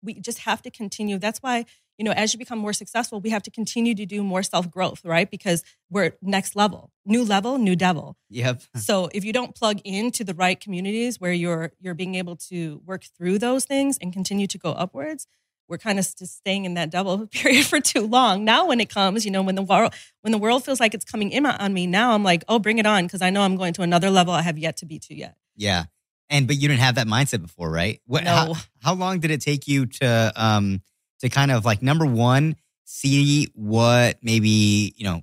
we 0.04 0.16
just 0.20 0.40
have 0.40 0.62
to 0.64 0.72
continue. 0.72 1.20
That's 1.20 1.40
why 1.40 1.66
you 2.02 2.06
know 2.06 2.14
as 2.14 2.34
you 2.34 2.40
become 2.40 2.58
more 2.58 2.74
successful 2.74 3.22
we 3.22 3.30
have 3.30 3.44
to 3.44 3.52
continue 3.52 3.94
to 3.94 4.08
do 4.08 4.24
more 4.24 4.42
self 4.42 4.72
growth 4.72 5.06
right 5.06 5.30
because 5.30 5.64
we're 5.92 6.14
next 6.22 6.56
level 6.56 6.90
new 7.06 7.24
level 7.24 7.60
new 7.60 7.76
devil 7.76 8.18
yep 8.28 8.64
so 8.76 9.08
if 9.14 9.24
you 9.24 9.32
don't 9.32 9.54
plug 9.56 9.80
into 9.86 10.24
the 10.24 10.34
right 10.34 10.60
communities 10.60 11.20
where 11.20 11.32
you're 11.32 11.72
you're 11.80 11.94
being 11.94 12.16
able 12.16 12.36
to 12.36 12.82
work 12.86 13.04
through 13.16 13.38
those 13.38 13.66
things 13.66 14.00
and 14.02 14.14
continue 14.14 14.48
to 14.48 14.58
go 14.58 14.72
upwards, 14.72 15.28
we're 15.68 15.78
kind 15.78 16.00
of 16.00 16.06
just 16.18 16.38
staying 16.38 16.66
in 16.66 16.74
that 16.76 16.90
double 16.90 17.28
period 17.32 17.66
for 17.66 17.80
too 17.80 18.06
long. 18.06 18.44
Now, 18.44 18.68
when 18.68 18.80
it 18.80 18.90
comes, 18.90 19.26
you 19.26 19.32
know, 19.32 19.42
when 19.42 19.56
the 19.56 19.62
world 19.62 19.94
when 20.22 20.32
the 20.32 20.38
world 20.38 20.66
feels 20.66 20.80
like 20.80 20.94
it's 20.94 21.06
coming 21.06 21.32
in 21.32 21.46
on 21.46 21.74
me, 21.74 21.88
now 21.88 22.14
I'm 22.14 22.24
like, 22.24 22.44
oh, 22.48 22.60
bring 22.60 22.78
it 22.78 22.86
on, 22.86 23.06
because 23.06 23.22
I 23.22 23.30
know 23.30 23.42
I'm 23.42 23.58
going 23.58 23.74
to 23.74 23.82
another 23.82 24.10
level 24.10 24.34
I 24.34 24.42
have 24.42 24.58
yet 24.58 24.78
to 24.78 24.86
be 24.86 25.00
to 25.00 25.16
yet. 25.16 25.36
Yeah, 25.56 25.86
and 26.30 26.48
but 26.48 26.58
you 26.58 26.68
didn't 26.68 26.82
have 26.82 26.96
that 26.96 27.08
mindset 27.08 27.42
before, 27.42 27.72
right? 27.72 28.02
What? 28.06 28.24
No. 28.24 28.32
How, 28.32 28.56
how 28.82 28.94
long 28.96 29.20
did 29.20 29.32
it 29.32 29.42
take 29.42 29.68
you 29.68 29.86
to 29.86 30.34
um 30.36 30.82
to 31.22 31.30
kind 31.30 31.52
of 31.52 31.66
like 31.66 31.82
number 31.82 32.06
one 32.06 32.56
see 32.84 33.48
what 33.56 34.18
maybe 34.22 34.94
you 34.98 35.06
know 35.06 35.22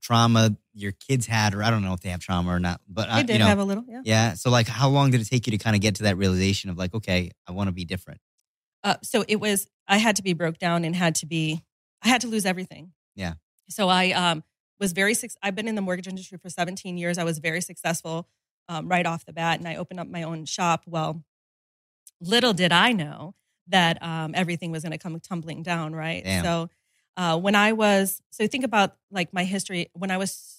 trauma 0.00 0.56
your 0.74 0.92
kids 0.92 1.26
had, 1.26 1.54
or 1.54 1.62
I 1.62 1.70
don't 1.70 1.82
know 1.82 1.92
if 1.92 2.00
they 2.00 2.08
have 2.08 2.20
trauma 2.20 2.50
or 2.50 2.58
not, 2.58 2.80
but 2.88 3.08
I 3.08 3.20
uh, 3.20 3.22
did 3.22 3.34
you 3.34 3.38
know, 3.40 3.46
have 3.46 3.58
a 3.58 3.64
little, 3.64 3.84
yeah. 3.86 4.00
yeah. 4.04 4.34
So 4.34 4.50
like, 4.50 4.66
how 4.66 4.88
long 4.88 5.10
did 5.10 5.20
it 5.20 5.26
take 5.26 5.46
you 5.46 5.50
to 5.52 5.58
kind 5.58 5.76
of 5.76 5.82
get 5.82 5.96
to 5.96 6.04
that 6.04 6.16
realization 6.16 6.70
of 6.70 6.78
like, 6.78 6.94
okay, 6.94 7.30
I 7.46 7.52
want 7.52 7.68
to 7.68 7.72
be 7.72 7.84
different? 7.84 8.20
Uh, 8.82 8.96
so 9.02 9.24
it 9.28 9.36
was 9.36 9.68
I 9.86 9.98
had 9.98 10.16
to 10.16 10.22
be 10.22 10.32
broke 10.32 10.58
down 10.58 10.84
and 10.84 10.96
had 10.96 11.14
to 11.16 11.26
be 11.26 11.62
I 12.02 12.08
had 12.08 12.20
to 12.22 12.28
lose 12.28 12.46
everything. 12.46 12.92
Yeah. 13.14 13.34
So 13.68 13.88
I 13.88 14.10
um, 14.10 14.42
was 14.80 14.92
very 14.92 15.14
I've 15.42 15.54
been 15.54 15.68
in 15.68 15.74
the 15.74 15.82
mortgage 15.82 16.08
industry 16.08 16.38
for 16.38 16.48
17 16.48 16.96
years. 16.96 17.18
I 17.18 17.24
was 17.24 17.38
very 17.38 17.60
successful 17.60 18.28
um, 18.68 18.88
right 18.88 19.06
off 19.06 19.24
the 19.24 19.32
bat, 19.32 19.58
and 19.58 19.68
I 19.68 19.76
opened 19.76 20.00
up 20.00 20.08
my 20.08 20.22
own 20.22 20.44
shop. 20.46 20.82
Well, 20.86 21.22
little 22.20 22.52
did 22.52 22.72
I 22.72 22.92
know 22.92 23.34
that 23.68 24.02
um, 24.02 24.32
everything 24.34 24.70
was 24.72 24.82
going 24.82 24.92
to 24.92 24.98
come 24.98 25.18
tumbling 25.20 25.62
down. 25.62 25.94
Right. 25.94 26.22
Damn. 26.24 26.44
So 26.44 26.70
uh, 27.16 27.38
when 27.38 27.54
I 27.54 27.72
was 27.72 28.20
so 28.30 28.46
think 28.46 28.64
about 28.64 28.96
like 29.10 29.32
my 29.32 29.44
history 29.44 29.90
when 29.92 30.10
I 30.10 30.16
was 30.16 30.58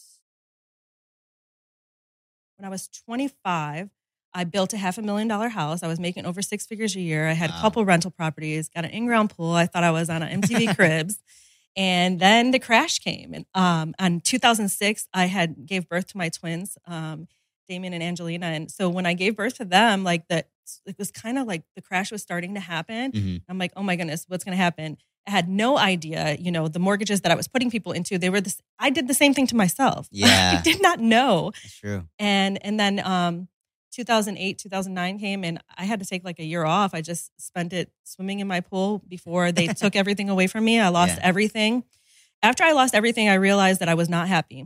when 2.58 2.66
I 2.66 2.70
was 2.70 2.88
25. 2.88 3.90
I 4.36 4.46
built 4.46 4.74
a 4.74 4.78
half 4.78 4.98
a 4.98 5.02
million 5.04 5.28
dollar 5.28 5.50
house. 5.50 5.84
I 5.84 5.88
was 5.88 6.00
making 6.00 6.26
over 6.26 6.42
six 6.42 6.66
figures 6.66 6.96
a 6.96 7.00
year. 7.00 7.28
I 7.28 7.34
had 7.34 7.52
Wow. 7.52 7.58
a 7.58 7.62
couple 7.62 7.86
rental 7.86 8.10
properties, 8.10 8.68
got 8.68 8.84
an 8.84 8.90
in 8.92 9.06
ground 9.06 9.30
pool. 9.30 9.52
I 9.52 9.68
thought 9.68 9.84
I 9.84 9.92
was 9.92 10.10
on 10.10 10.24
an 10.24 10.42
MTV 10.42 10.76
Cribs. 10.76 11.20
And 11.76 12.20
then 12.20 12.50
the 12.52 12.58
crash 12.60 13.00
came. 13.00 13.34
And 13.34 13.46
um, 13.54 13.94
on 14.00 14.22
2006, 14.22 15.08
I 15.14 15.26
had 15.26 15.66
gave 15.68 15.88
birth 15.88 16.08
to 16.08 16.18
my 16.18 16.30
twins, 16.30 16.78
um, 16.88 17.28
Damien 17.70 17.94
and 17.94 18.02
Angelina. 18.02 18.48
And 18.48 18.72
so 18.72 18.90
when 18.90 19.06
I 19.06 19.14
gave 19.14 19.36
birth 19.36 19.56
to 19.58 19.66
them, 19.66 20.04
like 20.04 20.28
the 20.28 20.46
it 20.86 20.98
was 20.98 21.12
kind 21.12 21.38
of 21.38 21.48
like 21.48 21.64
the 21.76 21.82
crash 21.82 22.12
was 22.12 22.22
starting 22.22 22.54
to 22.56 22.60
happen. 22.60 23.12
Mhm. 23.12 23.42
I'm 23.50 23.58
like, 23.58 23.72
oh 23.76 23.84
my 23.84 23.96
goodness, 23.96 24.26
what's 24.28 24.44
going 24.44 24.58
to 24.58 24.64
happen? 24.64 24.98
I 25.28 25.32
had 25.32 25.48
no 25.48 25.78
idea. 25.78 26.36
You 26.40 26.52
know, 26.52 26.68
the 26.68 26.80
mortgages 26.80 27.22
that 27.22 27.32
I 27.32 27.36
was 27.36 27.48
putting 27.48 27.72
people 27.72 27.92
into, 27.94 28.18
they 28.18 28.30
were 28.30 28.42
this. 28.42 28.62
I 28.78 28.90
did 28.90 29.08
the 29.08 29.14
same 29.14 29.34
thing 29.34 29.48
to 29.48 29.56
myself. 29.56 30.08
Yeah. 30.12 30.58
I 30.60 30.62
did 30.62 30.82
not 30.82 31.00
know 31.00 31.52
That's 31.64 31.80
true. 31.80 32.08
and 32.20 32.64
and 32.66 32.80
then 32.80 33.00
um 33.06 33.48
2008 33.92 34.58
2009 34.58 35.20
came 35.20 35.44
and 35.44 35.60
i 35.78 35.84
had 35.86 36.00
to 36.00 36.06
take 36.06 36.24
like 36.24 36.40
a 36.40 36.44
year 36.44 36.66
off 36.66 36.96
i 36.96 37.02
just 37.02 37.30
spent 37.40 37.72
it 37.74 37.92
swimming 38.04 38.40
in 38.40 38.48
my 38.48 38.60
pool 38.60 39.04
before 39.08 39.52
they 39.52 39.68
took 39.82 39.96
everything 39.96 40.30
away 40.32 40.48
from 40.48 40.66
me 40.66 40.80
i 40.80 40.88
lost 40.90 41.18
Yeah. 41.18 41.28
everything 41.30 41.84
after 42.42 42.64
i 42.64 42.72
lost 42.72 42.96
everything 42.96 43.30
i 43.30 43.36
realized 43.36 43.80
that 43.82 43.90
i 43.90 43.94
was 43.94 44.10
not 44.10 44.28
happy 44.28 44.66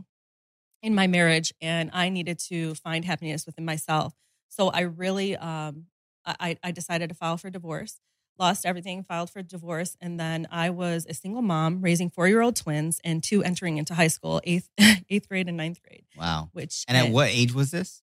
in 0.82 0.94
my 0.94 1.06
marriage 1.06 1.52
and 1.60 1.90
i 1.92 2.08
needed 2.08 2.38
to 2.48 2.74
find 2.76 3.04
happiness 3.04 3.44
within 3.44 3.66
myself 3.66 4.14
so 4.48 4.68
i 4.70 4.80
really 4.80 5.36
um 5.36 5.86
i 6.26 6.56
i 6.62 6.70
decided 6.70 7.08
to 7.08 7.14
file 7.14 7.36
for 7.36 7.50
divorce 7.50 8.00
lost 8.38 8.64
everything 8.64 9.02
filed 9.02 9.28
for 9.30 9.42
divorce 9.42 9.96
and 10.00 10.18
then 10.18 10.46
i 10.50 10.70
was 10.70 11.06
a 11.08 11.14
single 11.14 11.42
mom 11.42 11.80
raising 11.80 12.08
four 12.10 12.28
year 12.28 12.40
old 12.40 12.54
twins 12.56 13.00
and 13.04 13.22
two 13.22 13.42
entering 13.42 13.78
into 13.78 13.94
high 13.94 14.06
school 14.08 14.40
eighth 14.44 14.68
eighth 15.10 15.28
grade 15.28 15.48
and 15.48 15.56
ninth 15.56 15.80
grade 15.82 16.04
Wow. 16.16 16.50
which 16.52 16.84
And 16.88 16.96
at 16.96 17.08
what 17.12 17.28
age 17.30 17.52
was 17.52 17.70
this? 17.70 18.02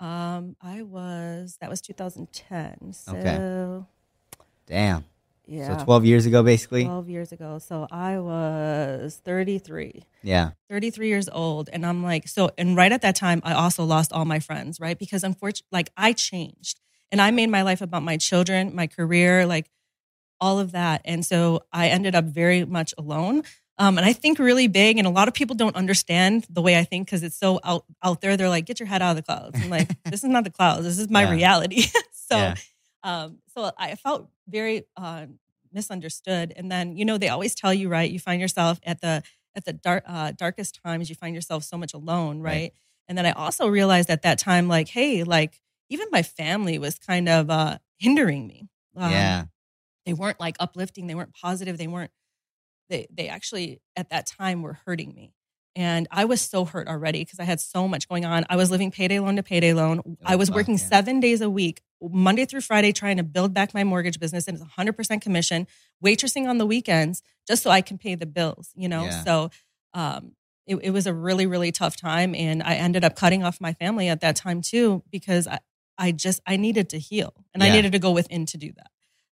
um, 0.00 0.56
I 0.60 0.82
was 0.82 1.58
that 1.60 1.70
was 1.70 1.80
2010. 1.80 2.92
So 2.92 3.12
Okay. 3.16 3.86
Damn. 4.66 5.04
Yeah, 5.52 5.76
So 5.78 5.84
12 5.84 6.04
years 6.04 6.24
ago, 6.26 6.42
basically. 6.42 6.84
12 6.84 7.08
years 7.10 7.30
ago. 7.32 7.58
So 7.58 7.86
I 7.90 8.18
was 8.18 9.20
33. 9.24 10.04
yeah. 10.22 10.50
33 10.70 11.08
years 11.08 11.28
old 11.30 11.68
and 11.72 11.84
I'm 11.84 12.02
like 12.02 12.26
so 12.28 12.50
and 12.56 12.76
right 12.76 12.92
at 12.92 13.02
that 13.02 13.16
time 13.16 13.40
I 13.44 13.52
also 13.52 13.84
lost 13.84 14.12
all 14.12 14.24
my 14.24 14.40
friends, 14.40 14.80
right? 14.80 14.98
Because 14.98 15.22
unfortunately 15.24 15.68
like 15.78 15.90
I 15.96 16.12
changed 16.14 16.80
and 17.10 17.20
I 17.20 17.30
made 17.30 17.50
my 17.50 17.62
life 17.62 17.82
about 17.82 18.02
my 18.02 18.16
children, 18.16 18.74
my 18.74 18.86
career, 18.86 19.44
like 19.46 19.66
all 20.40 20.58
of 20.58 20.72
that. 20.72 21.02
And 21.04 21.24
so 21.26 21.62
I 21.72 21.88
ended 21.88 22.14
up 22.14 22.24
very 22.24 22.64
much 22.64 22.94
alone. 22.98 23.42
Um, 23.78 23.96
and 23.98 24.06
I 24.06 24.12
think 24.12 24.38
really 24.38 24.68
big, 24.68 24.98
and 24.98 25.06
a 25.06 25.10
lot 25.10 25.28
of 25.28 25.34
people 25.34 25.56
don't 25.56 25.74
understand 25.76 26.46
the 26.50 26.60
way 26.62 26.76
I 26.78 26.84
think 26.84 27.06
because 27.06 27.22
it's 27.22 27.36
so 27.38 27.58
out 27.64 27.84
out 28.02 28.20
there. 28.20 28.36
They're 28.36 28.50
like, 28.56 28.66
"Get 28.66 28.78
your 28.78 28.86
head 28.86 29.00
out 29.02 29.10
of 29.10 29.16
the 29.16 29.22
clouds." 29.22 29.58
I'm 29.60 29.70
like, 29.70 29.88
"This 30.04 30.22
is 30.22 30.30
not 30.30 30.44
the 30.44 30.50
clouds. 30.50 30.84
This 30.84 30.98
is 30.98 31.08
my 31.08 31.22
Yeah. 31.22 31.30
reality." 31.32 31.80
so, 32.12 32.36
Yeah. 32.36 32.54
um, 33.02 33.38
so 33.54 33.72
I 33.78 33.94
felt 33.96 34.28
very 34.46 34.84
uh, 34.96 35.24
misunderstood. 35.72 36.52
And 36.56 36.70
then, 36.70 36.96
you 36.96 37.04
know, 37.04 37.18
they 37.18 37.28
always 37.28 37.54
tell 37.54 37.72
you, 37.72 37.88
right? 37.88 38.10
You 38.10 38.18
find 38.18 38.40
yourself 38.40 38.80
at 38.84 39.00
the 39.00 39.22
at 39.54 39.64
the 39.64 39.72
dark, 39.72 40.04
uh, 40.06 40.32
darkest 40.32 40.80
times. 40.82 41.08
You 41.10 41.14
find 41.14 41.34
yourself 41.34 41.64
so 41.64 41.76
much 41.76 41.92
alone, 41.92 42.40
right? 42.40 42.52
Right. 42.52 42.72
And 43.08 43.18
then 43.18 43.26
I 43.26 43.32
also 43.32 43.68
realized 43.68 44.08
at 44.08 44.22
that 44.22 44.38
time, 44.38 44.68
like, 44.68 44.88
hey, 44.88 45.24
like 45.24 45.60
even 45.90 46.08
my 46.10 46.22
family 46.22 46.78
was 46.78 46.98
kind 46.98 47.28
of 47.28 47.50
uh, 47.50 47.78
hindering 47.98 48.46
me. 48.46 48.68
Um, 48.96 49.10
yeah. 49.10 49.44
they 50.06 50.12
weren't 50.12 50.40
like 50.40 50.56
uplifting. 50.60 51.06
They 51.06 51.14
weren't 51.14 51.34
positive. 51.34 51.78
They 51.78 51.86
weren't. 51.86 52.10
They 52.88 53.06
they 53.10 53.28
actually 53.28 53.80
at 53.96 54.10
that 54.10 54.26
time 54.26 54.62
were 54.62 54.78
hurting 54.86 55.14
me. 55.14 55.34
And 55.74 56.06
I 56.10 56.26
was 56.26 56.40
so 56.42 56.64
hurt 56.66 56.86
already 56.86 57.24
because 57.24 57.40
I 57.40 57.44
had 57.44 57.60
so 57.60 57.88
much 57.88 58.08
going 58.08 58.24
on. 58.26 58.44
I 58.50 58.56
was 58.56 58.70
living 58.70 58.90
payday 58.90 59.18
loan 59.20 59.36
to 59.36 59.42
payday 59.42 59.72
loan. 59.72 60.18
I 60.24 60.36
was 60.36 60.50
working 60.50 60.74
yeah. 60.74 60.84
seven 60.86 61.20
days 61.20 61.40
a 61.40 61.48
week, 61.48 61.80
Monday 62.10 62.44
through 62.44 62.62
Friday, 62.62 62.92
trying 62.92 63.16
to 63.18 63.22
build 63.22 63.54
back 63.54 63.74
my 63.74 63.84
mortgage 63.84 64.18
business. 64.18 64.48
And 64.48 64.58
it's 64.58 64.66
100% 64.76 65.20
commission, 65.20 65.66
waitressing 66.04 66.48
on 66.48 66.58
the 66.58 66.66
weekends 66.66 67.22
just 67.46 67.62
so 67.62 67.70
I 67.70 67.80
can 67.80 67.98
pay 67.98 68.14
the 68.14 68.26
bills, 68.26 68.70
you 68.74 68.88
know? 68.88 69.04
Yeah. 69.04 69.24
So 69.24 69.50
um, 69.94 70.32
it, 70.66 70.76
it 70.76 70.90
was 70.90 71.06
a 71.06 71.14
really, 71.14 71.46
really 71.46 71.72
tough 71.72 71.96
time. 71.96 72.34
And 72.34 72.62
I 72.62 72.74
ended 72.74 73.04
up 73.04 73.16
cutting 73.16 73.44
off 73.44 73.60
my 73.60 73.72
family 73.74 74.08
at 74.08 74.20
that 74.20 74.36
time 74.36 74.62
too 74.62 75.02
because 75.10 75.46
I, 75.46 75.60
I 75.98 76.12
just, 76.12 76.40
I 76.46 76.56
needed 76.56 76.88
to 76.90 76.98
heal 76.98 77.34
and 77.54 77.62
I 77.62 77.70
needed 77.70 77.92
to 77.92 77.98
go 77.98 78.10
within 78.10 78.46
to 78.46 78.56
do 78.56 78.72
that. 78.76 78.90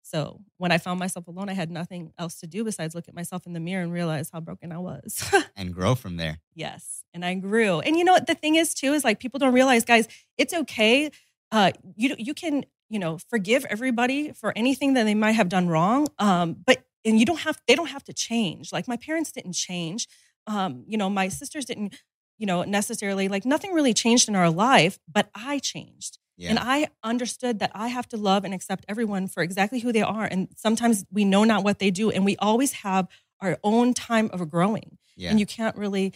So 0.10 0.42
when 0.58 0.72
I 0.72 0.80
found 0.80 1.00
myself 1.00 1.28
alone, 1.28 1.50
I 1.50 1.54
had 1.54 1.70
nothing 1.70 2.14
else 2.18 2.40
to 2.40 2.48
do 2.48 2.64
besides 2.64 2.96
look 2.96 3.08
at 3.08 3.14
myself 3.14 3.46
in 3.46 3.54
the 3.54 3.60
mirror 3.60 3.84
and 3.84 3.94
realize 3.94 4.32
how 4.32 4.40
broken 4.40 4.72
I 4.72 4.80
was. 4.80 5.24
And 5.56 5.74
grow 5.74 5.94
from 5.94 6.16
there. 6.16 6.40
Yes. 6.56 7.04
And 7.14 7.26
I 7.26 7.34
grew. 7.36 7.82
And 7.82 7.98
you 7.98 8.06
know 8.06 8.14
what 8.14 8.28
the 8.28 8.34
thing 8.34 8.56
is 8.56 8.74
too 8.74 8.94
is 8.94 9.04
like 9.04 9.20
people 9.20 9.40
don't 9.40 9.54
realize, 9.54 9.84
guys, 9.84 10.08
it's 10.38 10.54
okay. 10.54 11.12
Uh 11.52 11.72
you 11.96 12.16
you 12.18 12.34
can, 12.34 12.66
you 12.90 13.00
know, 13.00 13.18
forgive 13.30 13.66
everybody 13.66 14.32
for 14.32 14.54
anything 14.56 14.94
that 14.94 15.04
they 15.04 15.16
might 15.16 15.34
have 15.34 15.50
done 15.50 15.68
wrong. 15.68 16.08
Um, 16.18 16.58
but 16.66 16.84
and 17.06 17.20
you 17.20 17.26
don't 17.26 17.40
have 17.40 17.60
they 17.68 17.76
don't 17.76 17.90
have 17.90 18.04
to 18.06 18.14
change. 18.14 18.72
Like 18.72 18.88
my 18.88 18.98
parents 18.98 19.32
didn't 19.32 19.54
change. 19.54 20.08
Um, 20.48 20.84
you 20.88 20.98
know, 20.98 21.10
my 21.10 21.28
sisters 21.28 21.66
didn't, 21.66 21.96
you 22.38 22.46
know, 22.46 22.64
necessarily 22.64 23.28
like 23.28 23.46
nothing 23.46 23.74
really 23.74 23.94
changed 23.94 24.28
in 24.30 24.36
our 24.36 24.50
life, 24.50 25.00
but 25.12 25.30
I 25.36 25.60
changed. 25.60 26.18
Yeah. 26.38 26.52
And 26.52 26.60
I 26.60 26.88
understood 27.04 27.60
that 27.60 27.72
I 27.76 27.90
have 27.90 28.08
to 28.10 28.18
love 28.18 28.46
and 28.46 28.54
accept 28.54 28.86
everyone 28.88 29.28
for 29.28 29.44
exactly 29.44 29.80
who 29.80 29.92
they 29.92 30.02
are. 30.02 30.24
And 30.24 30.48
sometimes 30.56 31.04
we 31.12 31.26
know 31.26 31.44
not 31.44 31.66
what 31.66 31.80
they 31.80 31.92
do, 31.92 32.10
and 32.10 32.24
we 32.24 32.38
always 32.38 32.72
have 32.72 33.10
our 33.42 33.58
own 33.62 33.94
time 33.94 34.30
of 34.32 34.50
growing 34.50 34.98
yeah. 35.20 35.30
and 35.30 35.40
you 35.40 35.46
can't 35.46 35.76
really 35.76 36.14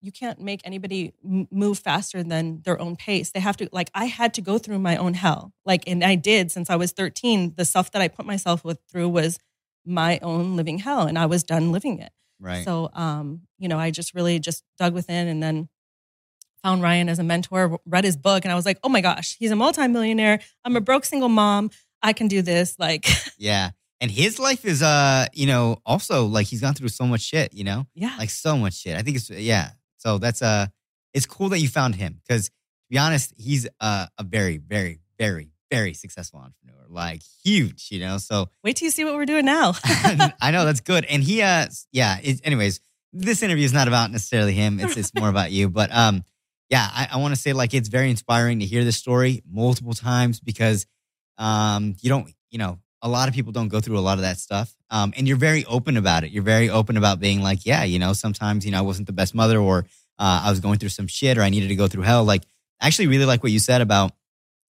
you 0.00 0.12
can't 0.12 0.40
make 0.40 0.60
anybody 0.64 1.12
move 1.22 1.78
faster 1.78 2.22
than 2.22 2.62
their 2.64 2.80
own 2.80 2.96
pace. 2.96 3.30
They 3.30 3.40
have 3.40 3.56
to 3.58 3.68
like 3.72 3.90
i 3.94 4.06
had 4.06 4.34
to 4.34 4.40
go 4.40 4.58
through 4.58 4.78
my 4.78 4.96
own 4.96 5.14
hell. 5.14 5.52
Like 5.64 5.84
and 5.86 6.04
i 6.04 6.14
did 6.14 6.50
since 6.50 6.70
i 6.70 6.76
was 6.76 6.92
13 6.92 7.54
the 7.56 7.64
stuff 7.64 7.90
that 7.92 8.02
i 8.02 8.08
put 8.08 8.26
myself 8.26 8.64
with 8.64 8.78
through 8.90 9.08
was 9.08 9.38
my 9.84 10.18
own 10.20 10.56
living 10.56 10.78
hell 10.78 11.02
and 11.02 11.18
i 11.18 11.26
was 11.26 11.42
done 11.42 11.72
living 11.72 11.98
it. 11.98 12.12
Right. 12.38 12.64
so 12.64 12.90
um 12.92 13.42
you 13.58 13.68
know 13.68 13.78
i 13.78 13.90
just 13.90 14.14
really 14.14 14.38
just 14.38 14.62
dug 14.78 14.92
within 14.92 15.26
and 15.26 15.42
then 15.42 15.68
found 16.62 16.82
ryan 16.82 17.08
as 17.08 17.18
a 17.18 17.22
mentor 17.22 17.80
read 17.86 18.04
his 18.04 18.16
book 18.16 18.44
and 18.44 18.52
i 18.52 18.54
was 18.54 18.66
like 18.66 18.78
oh 18.84 18.90
my 18.90 19.00
gosh 19.00 19.36
he's 19.38 19.50
a 19.50 19.56
multimillionaire. 19.56 20.40
I'm 20.64 20.76
a 20.76 20.80
broke 20.80 21.04
single 21.04 21.28
mom. 21.28 21.70
I 22.02 22.12
can 22.12 22.28
do 22.28 22.42
this. 22.42 22.78
Like 22.78 23.06
yeah. 23.38 23.70
And 24.00 24.10
his 24.10 24.38
life 24.38 24.64
is, 24.66 24.82
uh, 24.82 25.26
you 25.32 25.46
know, 25.46 25.78
also 25.86 26.26
like 26.26 26.46
he's 26.46 26.60
gone 26.60 26.74
through 26.74 26.88
so 26.88 27.06
much 27.06 27.22
shit, 27.22 27.54
you 27.54 27.64
know, 27.64 27.86
yeah. 27.94 28.14
Like 28.18 28.30
so 28.30 28.56
much 28.56 28.74
shit. 28.74 28.94
I 28.94 29.02
think 29.02 29.16
it's, 29.16 29.30
yeah. 29.30 29.70
So 30.06 30.18
that's, 30.18 30.40
uh, 30.40 30.68
it's 31.14 31.26
cool 31.26 31.48
that 31.48 31.58
you 31.58 31.68
found 31.68 31.96
him 31.96 32.20
because 32.22 32.46
to 32.46 32.52
be 32.90 32.98
honest, 32.98 33.34
he's 33.36 33.66
uh, 33.80 34.06
a 34.16 34.22
very, 34.22 34.58
very, 34.58 35.00
very, 35.18 35.50
very 35.68 35.94
successful 35.94 36.38
entrepreneur, 36.38 36.86
like 36.88 37.22
huge, 37.42 37.88
you 37.90 37.98
know. 37.98 38.18
So 38.18 38.48
wait 38.62 38.76
till 38.76 38.86
you 38.86 38.92
see 38.92 39.04
what 39.04 39.16
we're 39.16 39.26
doing 39.26 39.44
now 39.44 39.72
I 40.40 40.52
know 40.52 40.64
that's 40.64 40.80
good. 40.80 41.04
And 41.06 41.24
he, 41.24 41.42
uh, 41.42 41.66
yeah. 41.90 42.18
It, 42.22 42.40
anyways, 42.44 42.78
this 43.12 43.42
interview 43.42 43.64
is 43.64 43.72
not 43.72 43.88
about 43.88 44.12
necessarily 44.12 44.52
him. 44.52 44.78
It's 44.78 44.96
it's 44.96 45.12
more 45.12 45.28
about 45.28 45.50
you. 45.50 45.68
But 45.68 45.92
um, 45.92 46.22
yeah, 46.70 46.88
I, 46.88 47.08
I 47.14 47.16
want 47.16 47.34
to 47.34 47.40
say 47.40 47.52
like 47.52 47.74
it's 47.74 47.88
very 47.88 48.08
inspiring 48.08 48.60
to 48.60 48.64
hear 48.64 48.84
this 48.84 48.96
story 48.96 49.42
multiple 49.50 49.94
times 49.94 50.38
because 50.38 50.86
um, 51.36 51.96
you 52.00 52.10
don't, 52.10 52.32
you 52.50 52.58
know, 52.58 52.78
a 53.02 53.08
lot 53.08 53.28
of 53.28 53.34
people 53.34 53.52
don't 53.52 53.68
go 53.68 53.80
through 53.80 53.98
a 53.98 54.00
lot 54.00 54.18
of 54.18 54.22
that 54.22 54.38
stuff. 54.38 54.74
Um, 54.90 55.12
and 55.16 55.28
you're 55.28 55.36
very 55.36 55.64
open 55.66 55.96
about 55.96 56.24
it. 56.24 56.30
You're 56.30 56.42
very 56.42 56.70
open 56.70 56.96
about 56.96 57.20
being 57.20 57.42
like, 57.42 57.66
yeah, 57.66 57.84
you 57.84 57.98
know, 57.98 58.12
sometimes 58.12 58.64
you 58.64 58.72
know 58.72 58.78
I 58.78 58.82
wasn't 58.82 59.06
the 59.06 59.12
best 59.12 59.34
mother, 59.34 59.58
or 59.58 59.86
uh, 60.18 60.42
I 60.44 60.50
was 60.50 60.60
going 60.60 60.78
through 60.78 60.90
some 60.90 61.06
shit, 61.06 61.38
or 61.38 61.42
I 61.42 61.50
needed 61.50 61.68
to 61.68 61.76
go 61.76 61.88
through 61.88 62.02
hell. 62.02 62.24
Like, 62.24 62.42
I 62.80 62.86
actually 62.86 63.08
really 63.08 63.26
like 63.26 63.42
what 63.42 63.52
you 63.52 63.58
said 63.58 63.80
about 63.80 64.12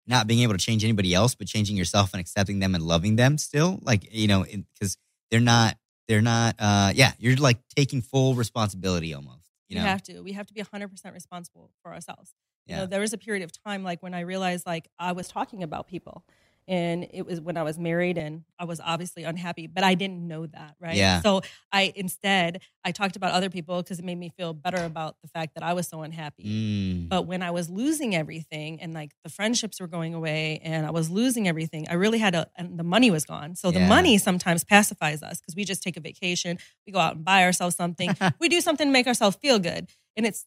not 0.07 0.27
being 0.27 0.41
able 0.41 0.53
to 0.53 0.59
change 0.59 0.83
anybody 0.83 1.13
else, 1.13 1.35
but 1.35 1.47
changing 1.47 1.75
yourself 1.75 2.13
and 2.13 2.21
accepting 2.21 2.59
them 2.59 2.75
and 2.75 2.83
loving 2.83 3.15
them 3.15 3.37
still. 3.37 3.79
Like, 3.81 4.13
you 4.13 4.27
know, 4.27 4.43
because 4.43 4.97
they're 5.31 5.39
not 5.39 5.77
they're 6.07 6.21
not 6.21 6.55
uh 6.59 6.91
yeah 6.93 7.13
you're 7.17 7.35
like 7.35 7.57
taking 7.75 7.99
full 7.99 8.35
responsibility 8.35 9.11
almost 9.15 9.49
you 9.67 9.77
You, 9.77 9.81
know 9.81 9.87
have 9.87 10.03
to. 10.03 10.21
We 10.21 10.33
have 10.33 10.45
to 10.45 10.53
be 10.53 10.61
100% 10.61 11.13
responsible 11.13 11.71
for 11.81 11.91
ourselves. 11.91 12.33
You 12.67 12.75
know, 12.77 12.85
there 12.87 12.99
was 12.99 13.13
a 13.13 13.17
period 13.17 13.43
of 13.43 13.51
time 13.63 13.83
like 13.83 14.01
when 14.01 14.15
I 14.15 14.21
realized 14.21 14.65
like 14.65 14.87
I 14.99 15.11
was 15.11 15.27
talking 15.27 15.61
about 15.61 15.87
people 15.87 16.23
and 16.67 17.07
it 17.13 17.25
was 17.25 17.39
when 17.41 17.57
I 17.57 17.63
was 17.63 17.77
married 17.77 18.17
and 18.17 18.43
I 18.59 18.65
was 18.65 18.79
obviously 18.83 19.23
unhappy, 19.23 19.67
but 19.67 19.83
I 19.83 19.93
didn't 19.95 20.27
know 20.27 20.47
that, 20.47 20.75
right? 20.79 20.95
Yeah. 20.95 21.21
So 21.21 21.41
I 21.71 21.93
instead 21.95 22.61
I 22.83 22.91
talked 22.91 23.15
about 23.15 23.31
other 23.33 23.49
people 23.49 23.81
because 23.83 23.99
it 23.99 24.05
made 24.05 24.17
me 24.17 24.29
feel 24.37 24.53
better 24.53 24.83
about 24.83 25.15
the 25.21 25.27
fact 25.27 25.53
that 25.55 25.63
I 25.63 25.73
was 25.73 25.87
so 25.87 26.01
unhappy. 26.01 26.43
Mm, 26.45 27.09
But 27.09 27.23
when 27.27 27.41
I 27.43 27.51
was 27.51 27.69
losing 27.69 28.15
everything 28.15 28.81
and 28.81 28.93
like 28.93 29.11
the 29.23 29.29
friendships 29.29 29.79
were 29.79 29.87
going 29.87 30.13
away 30.13 30.59
and 30.63 30.85
I 30.85 30.91
was 30.91 31.09
losing 31.09 31.47
everything, 31.47 31.87
I 31.89 31.93
really 31.93 32.19
had 32.19 32.33
to, 32.33 32.47
and 32.55 32.77
the 32.79 32.83
money 32.83 33.11
was 33.11 33.25
gone. 33.25 33.55
So 33.55 33.71
the 33.71 33.79
Yeah. 33.79 33.87
money 33.87 34.17
sometimes 34.17 34.63
pacifies 34.63 35.21
us 35.23 35.39
because 35.39 35.55
we 35.55 35.65
just 35.65 35.83
take 35.83 35.97
a 35.97 36.01
vacation, 36.01 36.57
we 36.87 36.93
go 36.93 36.99
out 36.99 37.15
and 37.15 37.25
buy 37.25 37.43
ourselves 37.43 37.75
something, 37.75 38.15
we 38.39 38.49
do 38.49 38.61
something 38.61 38.87
to 38.87 38.91
make 38.91 39.07
ourselves 39.07 39.37
feel 39.41 39.59
good. 39.59 39.89
And 40.17 40.25
it's 40.25 40.45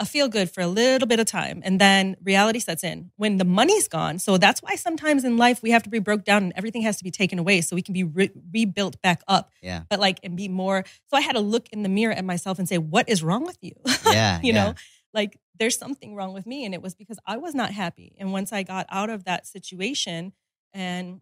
a 0.00 0.06
feel 0.06 0.28
good 0.28 0.50
for 0.50 0.60
a 0.60 0.66
little 0.66 1.06
bit 1.06 1.20
of 1.20 1.26
time. 1.26 1.60
And 1.64 1.80
then 1.80 2.16
reality 2.22 2.58
sets 2.58 2.82
in 2.82 3.10
when 3.16 3.36
the 3.36 3.44
money's 3.44 3.88
gone. 3.88 4.18
So 4.18 4.38
that's 4.38 4.62
why 4.62 4.76
sometimes 4.76 5.24
in 5.24 5.36
life 5.36 5.62
we 5.62 5.70
have 5.70 5.82
to 5.82 5.90
be 5.90 5.98
broke 5.98 6.24
down 6.24 6.42
and 6.44 6.52
everything 6.56 6.82
has 6.82 6.96
to 6.98 7.04
be 7.04 7.10
taken 7.10 7.38
away 7.38 7.60
so 7.60 7.76
we 7.76 7.82
can 7.82 7.92
be 7.92 8.04
re- 8.04 8.30
rebuilt 8.52 9.00
back 9.02 9.22
up, 9.28 9.50
yeah 9.62 9.82
but 9.90 10.00
like 10.00 10.20
and 10.22 10.36
be 10.36 10.48
more. 10.48 10.84
So 11.08 11.16
I 11.16 11.20
had 11.20 11.32
to 11.32 11.40
look 11.40 11.68
in 11.70 11.82
the 11.82 11.88
mirror 11.88 12.12
at 12.12 12.24
myself 12.24 12.58
and 12.58 12.68
say, 12.68 12.78
what 12.78 13.08
is 13.08 13.22
wrong 13.22 13.44
with 13.44 13.58
you? 13.60 13.72
yeah 14.06 14.40
you 14.42 14.52
yeah. 14.52 14.64
know 14.64 14.74
like 15.14 15.38
there's 15.58 15.76
something 15.76 16.14
wrong 16.14 16.32
with 16.34 16.46
me 16.46 16.64
and 16.64 16.74
it 16.74 16.82
was 16.82 16.94
because 16.94 17.18
i 17.26 17.36
was 17.36 17.54
not 17.54 17.72
happy 17.72 18.14
and 18.18 18.32
once 18.32 18.52
i 18.52 18.62
got 18.62 18.86
out 18.90 19.10
of 19.10 19.24
that 19.24 19.46
situation 19.46 20.32
and 20.72 21.20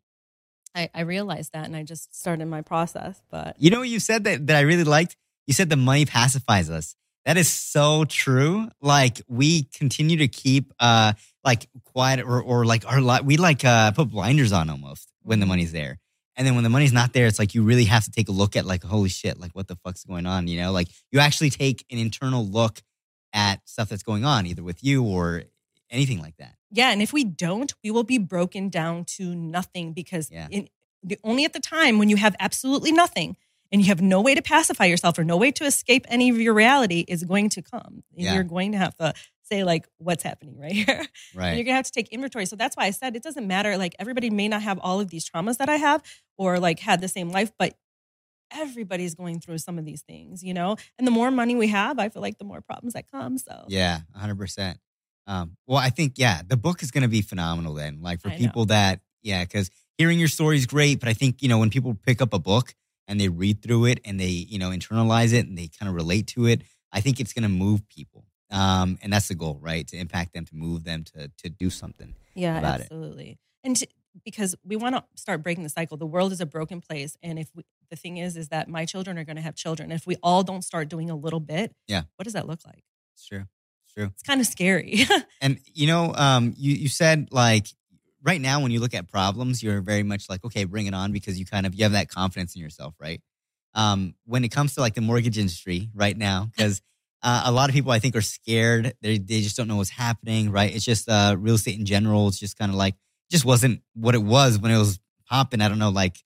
i, 0.74 0.90
I 0.94 1.02
realized 1.02 1.52
that 1.52 1.66
and 1.66 1.76
i 1.76 1.82
just 1.82 2.14
started 2.14 2.46
my 2.46 2.62
process 2.62 3.22
but 3.30 3.56
You 3.58 3.70
know 3.70 3.80
what 3.80 3.88
you 3.88 4.00
said 4.00 4.24
that, 4.24 4.46
that 4.46 4.56
I 4.56 4.60
really 4.60 4.84
liked? 4.84 5.16
You 5.46 5.54
said 5.54 5.70
the 5.70 5.76
money 5.76 6.04
pacifies 6.04 6.70
us. 6.70 6.96
That 7.26 7.36
is 7.36 7.48
so 7.48 8.04
true. 8.06 8.68
Like 8.80 9.20
we 9.28 9.64
continue 9.64 10.16
to 10.18 10.28
keep 10.28 10.72
uh 10.80 11.12
like 11.44 11.68
quiet 11.84 12.20
or 12.24 12.40
or 12.42 12.64
like 12.64 12.86
our 12.90 13.00
li- 13.00 13.20
we 13.24 13.36
like 13.36 13.64
uh 13.64 13.90
put 13.92 14.08
blinders 14.10 14.52
on 14.52 14.70
almost 14.70 15.12
when 15.22 15.40
the 15.40 15.46
money's 15.46 15.72
there. 15.72 15.98
And 16.36 16.46
then 16.46 16.54
when 16.54 16.64
the 16.64 16.70
money's 16.70 16.92
not 16.92 17.12
there, 17.12 17.26
it's 17.26 17.38
like 17.38 17.54
you 17.54 17.62
really 17.62 17.84
have 17.86 18.04
to 18.04 18.10
take 18.10 18.28
a 18.28 18.32
look 18.32 18.56
at 18.56 18.64
like 18.64 18.82
holy 18.84 19.08
shit, 19.08 19.38
like 19.40 19.52
what 19.52 19.66
the 19.68 19.76
fuck's 19.76 20.04
going 20.04 20.24
on, 20.26 20.46
you 20.48 20.60
know? 20.60 20.70
Like 20.72 20.88
you 21.10 21.18
actually 21.18 21.50
take 21.50 21.84
an 21.90 21.98
internal 21.98 22.46
look 22.46 22.80
at 23.32 23.66
stuff 23.68 23.88
that's 23.88 24.02
going 24.04 24.24
on 24.24 24.46
either 24.46 24.62
with 24.62 24.82
you 24.84 25.02
or 25.04 25.42
anything 25.90 26.20
like 26.20 26.36
that. 26.38 26.54
yeah 26.70 26.90
and 26.90 27.00
if 27.00 27.12
we 27.12 27.22
don't 27.24 27.72
we 27.84 27.90
will 27.92 28.02
be 28.04 28.18
broken 28.18 28.68
down 28.68 29.04
to 29.04 29.34
nothing 29.34 29.92
because 29.92 30.30
Yeah. 30.30 30.48
in, 30.50 30.68
the, 31.02 31.16
only 31.22 31.44
at 31.44 31.52
the 31.52 31.60
time 31.60 31.98
when 31.98 32.08
you 32.08 32.16
have 32.16 32.34
absolutely 32.40 32.90
nothing 32.92 33.36
and 33.72 33.80
you 33.82 33.88
have 33.88 34.00
no 34.00 34.20
way 34.20 34.34
to 34.34 34.42
pacify 34.42 34.84
yourself 34.86 35.18
or 35.18 35.24
no 35.24 35.36
way 35.36 35.50
to 35.52 35.64
escape 35.64 36.04
any 36.08 36.28
of 36.30 36.38
your 36.38 36.54
reality 36.54 37.04
is 37.08 37.24
going 37.24 37.48
to 37.50 37.62
come 37.62 38.02
and 38.14 38.22
Yeah. 38.24 38.34
you're 38.34 38.44
going 38.44 38.72
to 38.72 38.78
have 38.78 38.96
to 38.96 39.12
say 39.42 39.62
like 39.64 39.86
what's 39.98 40.22
happening 40.24 40.58
right 40.58 40.72
here 40.72 40.86
And 40.98 41.08
Right. 41.34 41.54
you're 41.54 41.64
gonna 41.64 41.76
have 41.76 41.84
to 41.86 41.92
take 41.92 42.08
inventory. 42.08 42.46
So 42.46 42.56
that's 42.56 42.76
why 42.76 42.84
I 42.86 42.90
said 42.90 43.14
it 43.14 43.22
doesn't 43.22 43.46
matter. 43.46 43.76
Like 43.78 43.94
everybody 43.98 44.28
may 44.30 44.48
not 44.48 44.62
have 44.62 44.78
all 44.80 44.98
of 45.00 45.08
these 45.10 45.28
traumas 45.28 45.58
that 45.58 45.68
I 45.68 45.76
have 45.76 46.02
or 46.36 46.58
like 46.58 46.80
had 46.80 47.00
the 47.00 47.08
same 47.08 47.30
life, 47.30 47.52
but 47.58 47.74
everybody's 48.50 49.14
going 49.14 49.40
through 49.40 49.58
some 49.58 49.78
of 49.78 49.84
these 49.84 50.02
things, 50.02 50.42
you 50.42 50.54
know? 50.54 50.76
And 50.98 51.06
the 51.06 51.10
more 51.10 51.30
money 51.30 51.54
we 51.56 51.68
have, 51.68 51.98
I 51.98 52.08
feel 52.08 52.22
like 52.22 52.38
the 52.38 52.44
more 52.44 52.60
problems 52.60 52.94
that 52.94 53.10
come. 53.10 53.38
So 53.38 53.64
Yeah, 53.68 54.00
hundred 54.14 54.38
percent. 54.38 54.78
Um, 55.26 55.56
well, 55.66 55.78
I 55.78 55.90
think 55.90 56.14
yeah, 56.16 56.42
the 56.46 56.56
book 56.56 56.82
is 56.82 56.90
going 56.92 57.02
to 57.02 57.08
be 57.08 57.20
phenomenal. 57.22 57.74
Then, 57.74 58.00
like 58.00 58.20
for 58.20 58.30
people 58.30 58.66
that 58.66 59.00
yeah, 59.22 59.42
because 59.44 59.70
hearing 59.98 60.18
your 60.20 60.28
story 60.28 60.56
is 60.56 60.66
great, 60.66 61.00
but 61.00 61.08
I 61.08 61.14
think 61.14 61.42
you 61.42 61.48
know 61.48 61.58
when 61.58 61.70
people 61.70 61.96
pick 62.06 62.22
up 62.22 62.32
a 62.32 62.38
book 62.38 62.74
and 63.08 63.20
they 63.20 63.28
read 63.28 63.62
through 63.62 63.86
it 63.86 64.00
and 64.04 64.18
they 64.20 64.28
you 64.28 64.58
know 64.58 64.70
internalize 64.70 65.32
it 65.32 65.46
and 65.46 65.56
they 65.56 65.68
kind 65.78 65.88
of 65.88 65.94
relate 65.94 66.26
to 66.28 66.46
it, 66.46 66.62
I 66.92 67.00
think 67.00 67.20
it's 67.20 67.32
going 67.32 67.42
to 67.44 67.48
move 67.48 67.88
people. 67.88 68.24
Um, 68.50 68.98
and 69.02 69.12
that's 69.12 69.28
the 69.28 69.34
goal, 69.34 69.58
right? 69.60 69.86
To 69.88 69.96
impact 69.96 70.32
them, 70.32 70.44
to 70.44 70.54
move 70.56 70.84
them, 70.84 71.04
to 71.14 71.30
to 71.38 71.48
do 71.48 71.68
something. 71.70 72.14
yeah, 72.34 72.58
about 72.58 72.80
it. 72.80 72.82
absolutely. 72.84 73.38
And 73.64 73.76
to, 73.76 73.86
because 74.24 74.54
we 74.64 74.76
want 74.76 74.94
to 74.94 75.04
start 75.16 75.42
breaking 75.42 75.64
the 75.64 75.68
cycle. 75.70 75.96
The 75.98 76.06
world 76.06 76.32
is 76.32 76.40
a 76.40 76.46
broken 76.46 76.80
place. 76.80 77.18
And 77.22 77.38
if 77.38 77.50
we, 77.54 77.64
the 77.90 77.96
thing 77.96 78.16
is, 78.16 78.36
is 78.36 78.48
that 78.48 78.66
my 78.68 78.86
children 78.86 79.18
are 79.18 79.24
going 79.24 79.36
to 79.36 79.42
have 79.42 79.54
children. 79.56 79.92
If 79.92 80.06
we 80.06 80.16
all 80.22 80.42
don't 80.42 80.62
start 80.62 80.88
doing 80.88 81.10
a 81.10 81.16
little 81.16 81.40
bit, 81.40 81.74
Yeah. 81.86 82.02
what 82.16 82.24
does 82.24 82.32
that 82.32 82.46
look 82.46 82.60
like? 82.64 82.82
It's 83.14 83.26
true. 83.26 83.44
It's 83.84 83.92
true. 83.94 84.04
It's 84.14 84.22
kind 84.22 84.40
of 84.40 84.46
scary. 84.46 85.04
And 85.42 85.58
you 85.74 85.86
know, 85.86 86.14
um, 86.14 86.54
you 86.56 86.72
you 86.72 86.88
said 86.88 87.28
like 87.30 87.66
right 88.22 88.40
now 88.40 88.60
when 88.60 88.70
you 88.70 88.80
look 88.80 88.94
at 88.94 89.08
problems, 89.08 89.62
you're 89.62 89.80
very 89.80 90.02
much 90.02 90.28
like, 90.28 90.44
okay, 90.44 90.64
bring 90.64 90.86
it 90.86 90.94
on 90.94 91.12
because 91.12 91.38
you 91.38 91.46
kind 91.46 91.66
of 91.66 91.74
you 91.74 91.84
have 91.84 91.92
that 91.92 92.08
confidence 92.08 92.54
in 92.54 92.62
yourself, 92.62 92.94
right? 93.00 93.20
Um, 93.74 94.14
when 94.24 94.44
it 94.44 94.48
comes 94.48 94.74
to 94.74 94.80
like 94.80 94.94
the 94.94 95.00
mortgage 95.00 95.38
industry 95.38 95.90
right 95.94 96.16
now, 96.16 96.48
because 96.56 96.80
uh, 97.22 97.42
a 97.46 97.52
lot 97.52 97.68
of 97.68 97.74
people 97.74 97.90
I 97.92 97.98
think 97.98 98.16
are 98.16 98.22
scared. 98.22 98.94
They 99.02 99.18
they 99.18 99.40
just 99.40 99.56
don't 99.56 99.68
know 99.68 99.76
what's 99.76 99.90
happening, 99.90 100.50
right? 100.50 100.74
It's 100.74 100.84
just 100.84 101.08
uh, 101.08 101.36
real 101.38 101.56
estate 101.56 101.78
in 101.78 101.84
general. 101.84 102.28
It's 102.28 102.38
just 102.38 102.58
kind 102.58 102.70
of 102.70 102.76
like 102.76 102.94
just 103.30 103.44
wasn't 103.44 103.82
what 103.94 104.14
it 104.14 104.22
was 104.22 104.58
when 104.58 104.70
it 104.70 104.78
was 104.78 105.00
popping. 105.28 105.60
I 105.60 105.68
don't 105.68 105.78
know, 105.78 105.90
like 105.90 106.16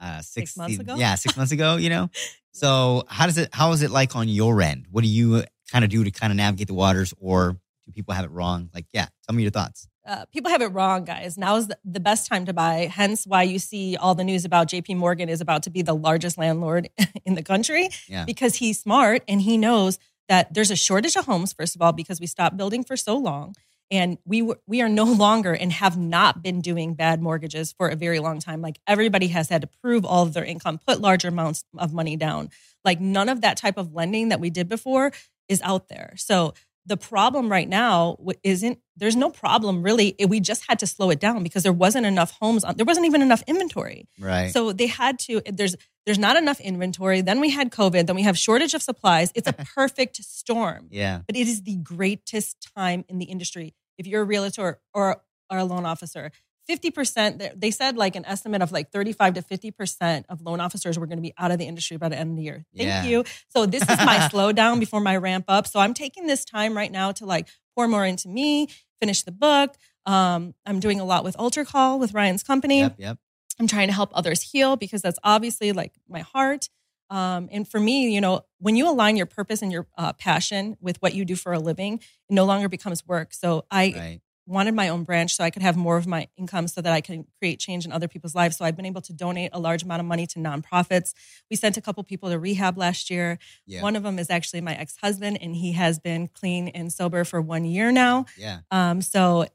uh, 0.00 0.18
six, 0.18 0.50
Six 0.52 0.56
months 0.56 0.78
ago? 0.78 0.94
Yeah, 0.96 1.14
six 1.14 1.36
months 1.36 1.52
ago. 1.52 1.76
You 1.76 1.90
know. 1.90 2.10
So 2.56 3.04
how 3.08 3.26
does 3.26 3.36
it? 3.36 3.50
How 3.52 3.72
is 3.72 3.82
it 3.82 3.90
like 3.90 4.16
on 4.16 4.30
your 4.30 4.62
end? 4.62 4.86
What 4.90 5.02
do 5.02 5.08
you 5.08 5.44
kind 5.70 5.84
of 5.84 5.90
do 5.90 6.02
to 6.02 6.10
kind 6.10 6.32
of 6.32 6.38
navigate 6.38 6.68
the 6.68 6.72
waters, 6.72 7.12
or 7.20 7.52
do 7.84 7.92
people 7.92 8.14
have 8.14 8.24
it 8.24 8.30
wrong? 8.30 8.70
Like, 8.72 8.86
yeah, 8.94 9.08
tell 9.26 9.36
me 9.36 9.42
your 9.42 9.50
thoughts. 9.50 9.86
Uh, 10.06 10.24
people 10.26 10.50
have 10.50 10.62
it 10.62 10.68
wrong, 10.68 11.04
guys. 11.04 11.36
Now 11.36 11.56
is 11.56 11.66
the, 11.68 11.78
the 11.84 12.00
best 12.00 12.26
time 12.28 12.46
to 12.46 12.52
buy. 12.52 12.90
Hence, 12.92 13.26
why 13.26 13.42
you 13.42 13.58
see 13.58 13.96
all 13.96 14.14
the 14.14 14.24
news 14.24 14.44
about 14.44 14.68
J.P. 14.68 14.94
Morgan 14.94 15.28
is 15.28 15.40
about 15.40 15.64
to 15.64 15.70
be 15.70 15.82
the 15.82 15.94
largest 15.94 16.38
landlord 16.38 16.88
in 17.24 17.34
the 17.34 17.42
country 17.42 17.88
Yeah. 18.08 18.24
because 18.24 18.56
he's 18.56 18.80
smart 18.80 19.22
and 19.28 19.40
he 19.42 19.58
knows 19.58 19.98
that 20.28 20.52
there's 20.54 20.70
a 20.70 20.76
shortage 20.76 21.16
of 21.16 21.26
homes. 21.26 21.52
First 21.52 21.74
of 21.76 21.82
all, 21.82 21.92
because 21.92 22.20
we 22.20 22.26
stopped 22.26 22.56
building 22.56 22.84
for 22.84 22.96
so 22.96 23.16
long, 23.16 23.54
and 23.90 24.18
we 24.24 24.42
were, 24.42 24.58
we 24.66 24.82
are 24.82 24.88
no 24.88 25.04
longer 25.24 25.52
and 25.52 25.72
have 25.72 25.96
not 25.96 26.42
been 26.42 26.60
doing 26.60 26.94
bad 26.94 27.22
mortgages 27.22 27.72
for 27.72 27.88
a 27.88 27.96
very 27.96 28.18
long 28.18 28.40
time. 28.40 28.60
Like 28.60 28.80
everybody 28.86 29.28
has 29.28 29.48
had 29.48 29.62
to 29.62 29.68
prove 29.82 30.04
all 30.04 30.24
of 30.24 30.32
their 30.34 30.44
income, 30.44 30.78
put 30.84 31.00
larger 31.00 31.28
amounts 31.28 31.64
of 31.78 31.92
money 31.92 32.16
down. 32.16 32.50
Like 32.84 33.00
none 33.00 33.28
of 33.28 33.42
that 33.42 33.56
type 33.56 33.76
of 33.76 33.94
lending 33.94 34.30
that 34.30 34.40
we 34.40 34.50
did 34.50 34.68
before 34.68 35.12
is 35.48 35.62
out 35.62 35.88
there. 35.88 36.14
So 36.16 36.54
the 36.86 36.96
problem 36.96 37.50
right 37.50 37.68
now 37.68 38.16
isn't 38.42 38.78
there's 38.96 39.16
no 39.16 39.30
problem 39.30 39.82
really. 39.82 40.14
We 40.26 40.40
just 40.40 40.64
had 40.68 40.78
to 40.78 40.86
slow 40.86 41.10
it 41.10 41.20
down 41.20 41.42
because 41.42 41.62
there 41.62 41.72
wasn't 41.72 42.06
enough 42.06 42.30
homes 42.40 42.64
on, 42.64 42.76
there 42.76 42.86
wasn't 42.86 43.06
even 43.06 43.22
enough 43.22 43.42
inventory. 43.46 44.08
Right. 44.18 44.50
so 44.52 44.72
they 44.72 44.86
had 44.86 45.18
to 45.20 45.42
there's 45.52 45.76
there's 46.06 46.18
not 46.18 46.36
enough 46.36 46.60
inventory. 46.60 47.20
Then 47.20 47.40
we 47.40 47.50
had 47.50 47.70
covid. 47.70 48.06
Then 48.06 48.16
we 48.16 48.22
have 48.22 48.38
shortage 48.38 48.74
of 48.74 48.82
supplies. 48.82 49.32
It's 49.34 49.48
a 49.48 49.52
perfect 49.74 50.16
storm. 50.16 50.88
Yeah. 50.90 51.20
but 51.26 51.36
it 51.36 51.48
is 51.48 51.62
the 51.62 51.76
greatest 51.76 52.68
time 52.76 53.04
in 53.08 53.18
the 53.18 53.26
industry. 53.26 53.74
If 53.98 54.06
you're 54.06 54.22
a 54.22 54.24
realtor 54.24 54.80
or, 54.94 55.22
or 55.50 55.58
a 55.58 55.64
loan 55.64 55.84
officer 55.86 56.30
50% 56.68 57.38
they- 57.38 57.52
they 57.56 57.70
said 57.70 57.96
like 57.96 58.16
an 58.16 58.24
estimate 58.26 58.62
of 58.62 58.72
like 58.72 58.90
35 58.90 59.34
to 59.34 59.42
50% 59.42 60.24
of 60.28 60.40
loan 60.42 60.60
officers 60.60 60.98
were 60.98 61.06
going 61.06 61.18
to 61.18 61.22
be 61.22 61.32
out 61.38 61.50
of 61.50 61.58
the 61.58 61.64
industry 61.66 61.96
by 61.96 62.08
the 62.08 62.18
end 62.18 62.30
of 62.30 62.36
the 62.36 62.42
year 62.42 62.64
thank 62.76 62.88
Yeah. 62.88 63.04
you 63.04 63.24
so 63.48 63.66
this 63.66 63.82
is 63.82 63.88
my 63.98 64.18
slowdown 64.32 64.80
before 64.80 65.00
my 65.00 65.16
ramp 65.16 65.44
up 65.48 65.66
so 65.66 65.78
i'm 65.80 65.94
taking 65.94 66.26
this 66.26 66.44
time 66.44 66.76
right 66.76 66.90
now 66.90 67.12
to 67.12 67.26
like 67.26 67.48
pour 67.74 67.86
more 67.88 68.04
into 68.04 68.28
me 68.28 68.68
finish 69.00 69.22
the 69.22 69.32
book 69.32 69.76
um, 70.06 70.54
i'm 70.64 70.80
doing 70.80 71.00
a 71.00 71.04
lot 71.04 71.24
with 71.24 71.36
Alter 71.38 71.64
Call 71.64 71.98
with 71.98 72.14
ryan's 72.14 72.42
company 72.42 72.80
Yep. 72.80 72.94
Yep. 72.98 73.18
I'm 73.58 73.66
trying 73.66 73.86
to 73.88 73.94
help 73.94 74.10
others 74.12 74.42
heal 74.42 74.76
because 74.76 75.00
that's 75.00 75.18
obviously 75.24 75.72
like 75.72 75.94
my 76.10 76.20
heart. 76.20 76.68
Um, 77.08 77.48
and 77.50 77.66
for 77.66 77.80
me, 77.80 78.12
you 78.12 78.20
know, 78.20 78.42
when 78.58 78.76
you 78.76 78.86
align 78.86 79.16
your 79.16 79.24
purpose 79.24 79.62
and 79.62 79.72
your 79.72 79.86
uh, 79.96 80.12
passion 80.12 80.76
with 80.78 81.00
what 81.00 81.14
you 81.14 81.24
do 81.24 81.36
for 81.36 81.54
a 81.54 81.58
living, 81.58 81.94
it 81.94 82.34
no 82.34 82.44
longer 82.44 82.68
becomes 82.68 83.06
work. 83.06 83.32
So 83.32 83.64
I 83.70 83.94
Right. 83.96 84.20
Wanted 84.46 84.74
my 84.74 84.88
own 84.88 85.02
branch 85.02 85.34
so 85.34 85.44
I 85.44 85.50
could 85.50 85.62
have 85.62 85.76
more 85.76 85.96
of 85.96 86.06
my 86.06 86.28
income 86.36 86.68
so 86.68 86.80
that 86.80 86.92
I 86.92 87.00
can 87.00 87.26
create 87.38 87.58
change 87.58 87.84
in 87.84 87.92
other 87.92 88.08
people's 88.08 88.34
lives. 88.34 88.56
So 88.56 88.64
I've 88.64 88.76
been 88.76 88.86
able 88.86 89.00
to 89.02 89.12
donate 89.12 89.50
a 89.52 89.58
large 89.58 89.82
amount 89.82 90.00
of 90.00 90.06
money 90.06 90.26
to 90.28 90.38
nonprofits. 90.38 91.14
We 91.50 91.56
sent 91.56 91.76
a 91.76 91.80
couple 91.80 92.02
people 92.04 92.30
to 92.30 92.38
rehab 92.38 92.78
last 92.78 93.10
year. 93.10 93.38
Yeah. 93.66 93.82
One 93.82 93.96
of 93.96 94.04
them 94.04 94.18
is 94.18 94.30
actually 94.30 94.60
my 94.60 94.74
ex 94.74 94.96
husband, 95.02 95.38
and 95.40 95.54
he 95.56 95.72
has 95.72 95.98
been 95.98 96.28
clean 96.28 96.68
and 96.68 96.92
sober 96.92 97.24
for 97.24 97.40
one 97.40 97.64
year 97.64 97.90
now. 97.90 98.26
Yeah. 98.38 98.60
Um, 98.70 99.02
so 99.02 99.46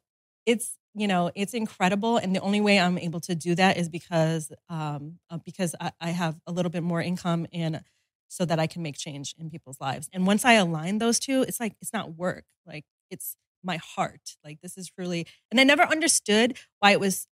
it's 0.46 0.78
you 0.94 1.08
know 1.08 1.32
it's 1.36 1.54
incredible, 1.54 2.18
and 2.18 2.36
the 2.36 2.42
only 2.42 2.60
way 2.60 2.80
I'm 2.80 2.98
able 2.98 3.22
to 3.22 3.36
do 3.36 3.56
that 3.56 3.78
is 3.78 3.88
because 3.88 4.52
um, 4.70 5.20
uh, 5.30 5.38
because 5.46 5.74
I, 5.80 5.92
I 6.02 6.10
have 6.10 6.36
a 6.46 6.52
little 6.52 6.72
bit 6.72 6.84
more 6.84 7.02
income 7.02 7.48
and 7.54 7.82
so 8.28 8.46
that 8.46 8.60
I 8.60 8.68
can 8.68 8.82
make 8.82 8.98
change 8.98 9.36
in 9.38 9.50
people's 9.50 9.82
lives. 9.82 10.10
And 10.14 10.26
once 10.26 10.46
I 10.46 10.54
align 10.54 11.00
those 11.00 11.20
two, 11.20 11.42
it's 11.42 11.60
like 11.60 11.76
it's 11.82 11.92
not 11.92 12.16
work, 12.16 12.46
like 12.66 12.86
it's 13.10 13.36
my 13.64 13.78
heart. 13.78 14.36
Like 14.44 14.62
this 14.62 14.78
is 14.78 14.92
really, 14.98 15.28
and 15.50 15.60
I 15.60 15.64
never 15.64 15.84
understood 15.84 16.58
why 16.80 16.92
it 16.92 17.00
was. 17.00 17.28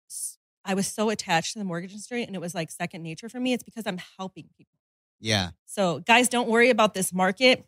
I 0.65 0.73
was 0.73 0.87
so 0.87 1.09
attached 1.09 1.53
to 1.53 1.59
the 1.59 1.65
mortgage 1.65 1.91
industry, 1.91 2.23
and 2.23 2.35
it 2.35 2.39
was 2.39 2.53
like 2.53 2.69
second 2.71 3.01
nature 3.01 3.29
for 3.29 3.39
me. 3.39 3.53
It's 3.53 3.63
because 3.63 3.87
I'm 3.87 3.99
helping 4.17 4.49
people. 4.57 4.77
Yeah. 5.19 5.49
So, 5.65 5.99
guys, 5.99 6.29
don't 6.29 6.49
worry 6.49 6.69
about 6.69 6.93
this 6.93 7.13
market. 7.13 7.65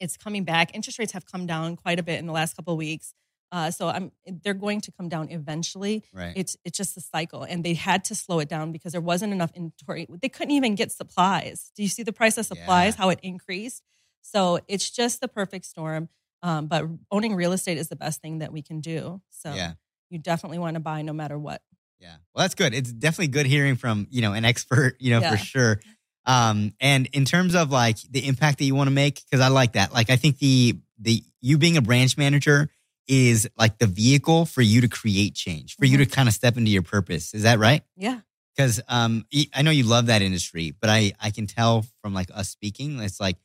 It's 0.00 0.16
coming 0.16 0.44
back. 0.44 0.74
Interest 0.74 0.98
rates 0.98 1.12
have 1.12 1.26
come 1.26 1.46
down 1.46 1.76
quite 1.76 1.98
a 1.98 2.02
bit 2.02 2.18
in 2.18 2.26
the 2.26 2.32
last 2.32 2.56
couple 2.56 2.74
of 2.74 2.78
weeks. 2.78 3.14
Uh, 3.52 3.70
so 3.70 3.88
I'm 3.88 4.10
they're 4.26 4.54
going 4.54 4.80
to 4.82 4.92
come 4.92 5.08
down 5.08 5.30
eventually. 5.30 6.04
Right. 6.12 6.32
It's 6.36 6.56
it's 6.64 6.76
just 6.76 6.96
a 6.96 7.00
cycle, 7.00 7.44
and 7.44 7.64
they 7.64 7.74
had 7.74 8.04
to 8.06 8.14
slow 8.14 8.40
it 8.40 8.48
down 8.48 8.72
because 8.72 8.92
there 8.92 9.00
wasn't 9.00 9.32
enough 9.32 9.52
inventory. 9.54 10.06
They 10.20 10.28
couldn't 10.28 10.52
even 10.52 10.74
get 10.74 10.90
supplies. 10.90 11.70
Do 11.76 11.82
you 11.82 11.88
see 11.88 12.02
the 12.02 12.12
price 12.12 12.36
of 12.38 12.46
supplies? 12.46 12.94
Yeah. 12.94 13.02
How 13.02 13.08
it 13.10 13.20
increased? 13.22 13.82
So 14.22 14.58
it's 14.66 14.90
just 14.90 15.20
the 15.20 15.28
perfect 15.28 15.64
storm. 15.64 16.08
Um, 16.46 16.66
but 16.68 16.84
owning 17.10 17.34
real 17.34 17.52
estate 17.52 17.76
is 17.78 17.88
the 17.88 17.96
best 17.96 18.20
thing 18.22 18.38
that 18.38 18.52
we 18.52 18.62
can 18.62 18.80
do. 18.80 19.20
So 19.30 19.52
yeah. 19.52 19.72
you 20.10 20.18
definitely 20.18 20.58
want 20.58 20.74
to 20.74 20.80
buy 20.80 21.02
no 21.02 21.12
matter 21.12 21.36
what. 21.38 21.60
Yeah. 21.98 22.16
Well, 22.34 22.44
that's 22.44 22.54
good. 22.54 22.72
It's 22.74 22.92
definitely 22.92 23.28
good 23.28 23.46
hearing 23.46 23.74
from, 23.76 24.06
you 24.10 24.22
know, 24.22 24.32
an 24.32 24.44
expert, 24.44 24.96
you 25.00 25.10
know, 25.10 25.20
Yeah. 25.20 25.30
for 25.32 25.36
sure. 25.38 25.80
Um, 26.24 26.72
and 26.80 27.08
in 27.12 27.24
terms 27.24 27.54
of 27.54 27.70
like 27.70 27.98
the 28.10 28.26
impact 28.28 28.58
that 28.58 28.64
you 28.64 28.74
want 28.74 28.88
to 28.88 28.94
make, 28.94 29.22
because 29.24 29.40
I 29.44 29.48
like 29.48 29.72
that. 29.72 29.92
Like 29.92 30.10
I 30.10 30.16
think 30.16 30.38
the 30.38 30.78
the 31.00 31.22
you 31.40 31.58
being 31.58 31.76
a 31.76 31.82
branch 31.82 32.16
manager 32.16 32.70
is 33.08 33.48
like 33.56 33.78
the 33.78 33.86
vehicle 33.86 34.46
for 34.46 34.62
you 34.62 34.80
to 34.82 34.88
create 34.88 35.34
change, 35.34 35.76
for 35.76 35.84
you 35.84 35.98
to 35.98 36.04
Mm-hmm. 36.04 36.12
kind 36.12 36.28
of 36.28 36.34
step 36.34 36.56
into 36.56 36.70
your 36.70 36.82
purpose. 36.82 37.34
Is 37.34 37.42
that 37.44 37.58
right? 37.58 37.82
Yeah. 37.96 38.20
Because 38.56 38.80
um, 38.88 39.24
I 39.54 39.62
know 39.62 39.70
you 39.70 39.84
love 39.84 40.06
that 40.06 40.22
industry, 40.22 40.74
but 40.80 40.90
I 40.90 41.12
I 41.20 41.30
can 41.30 41.46
tell 41.46 41.84
from 42.02 42.14
like 42.14 42.30
us 42.32 42.48
speaking, 42.48 43.00
it's 43.00 43.20
like 43.20 43.36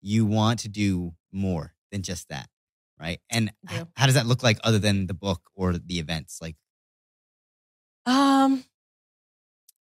you 0.00 0.24
want 0.26 0.60
to 0.60 0.68
do 0.68 1.14
more 1.32 1.72
than 1.90 2.02
just 2.02 2.28
that, 2.28 2.48
right? 3.00 3.20
And 3.30 3.52
I 3.68 3.74
h- 3.74 3.80
do. 3.80 3.88
how 3.96 4.06
does 4.06 4.14
that 4.14 4.26
look 4.26 4.42
like 4.42 4.58
other 4.64 4.78
than 4.78 5.06
the 5.06 5.14
book 5.14 5.42
or 5.54 5.72
the 5.78 5.98
events? 5.98 6.38
Like, 6.40 6.56
Um, 8.06 8.64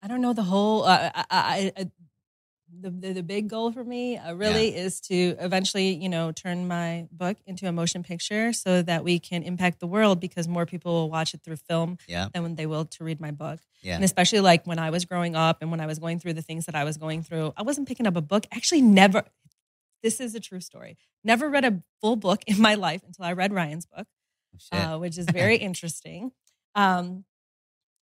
I 0.02 0.08
don't 0.08 0.20
know 0.20 0.32
the 0.32 0.42
whole. 0.42 0.84
Uh, 0.84 1.10
I, 1.14 1.24
I, 1.30 1.72
I, 1.76 1.90
the, 2.80 2.90
the 2.90 3.12
the 3.14 3.22
big 3.22 3.48
goal 3.48 3.70
for 3.72 3.84
me 3.84 4.16
uh, 4.16 4.34
really 4.34 4.74
is 4.74 5.00
to 5.02 5.36
eventually, 5.38 5.94
you 5.94 6.08
know, 6.08 6.32
turn 6.32 6.66
my 6.66 7.06
book 7.12 7.36
into 7.46 7.68
a 7.68 7.72
motion 7.72 8.02
picture 8.02 8.52
so 8.52 8.82
that 8.82 9.04
we 9.04 9.18
can 9.18 9.42
impact 9.42 9.80
the 9.80 9.86
world 9.86 10.20
because 10.20 10.48
more 10.48 10.66
people 10.66 10.92
will 10.92 11.10
watch 11.10 11.34
it 11.34 11.42
through 11.42 11.56
film 11.56 11.98
yeah, 12.08 12.28
than 12.32 12.42
when 12.42 12.54
they 12.56 12.66
will 12.66 12.84
to 12.86 13.04
read 13.04 13.20
my 13.20 13.30
book. 13.30 13.60
yeah, 13.82 13.94
And 13.96 14.04
especially 14.04 14.40
like 14.40 14.66
when 14.66 14.78
I 14.78 14.90
was 14.90 15.04
growing 15.04 15.36
up 15.36 15.58
and 15.60 15.70
when 15.70 15.80
I 15.80 15.86
was 15.86 15.98
going 15.98 16.18
through 16.18 16.34
the 16.34 16.42
things 16.42 16.66
that 16.66 16.74
I 16.74 16.84
was 16.84 16.96
going 16.96 17.22
through, 17.22 17.52
I 17.56 17.62
wasn't 17.62 17.86
picking 17.86 18.06
up 18.06 18.16
a 18.16 18.22
book. 18.22 18.44
Actually, 18.52 18.82
never. 18.82 19.24
This 20.04 20.20
is 20.20 20.34
a 20.34 20.40
true 20.40 20.60
story. 20.60 20.98
Never 21.24 21.48
read 21.48 21.64
a 21.64 21.82
full 22.02 22.16
book 22.16 22.42
in 22.46 22.60
my 22.60 22.74
life 22.74 23.02
until 23.06 23.24
I 23.24 23.32
read 23.32 23.54
Ryan's 23.54 23.86
book 23.86 24.06
Shit. 24.58 24.78
uh, 24.78 24.98
which 24.98 25.16
is 25.16 25.24
very 25.32 25.56
interesting. 25.56 26.30
Um, 26.74 27.24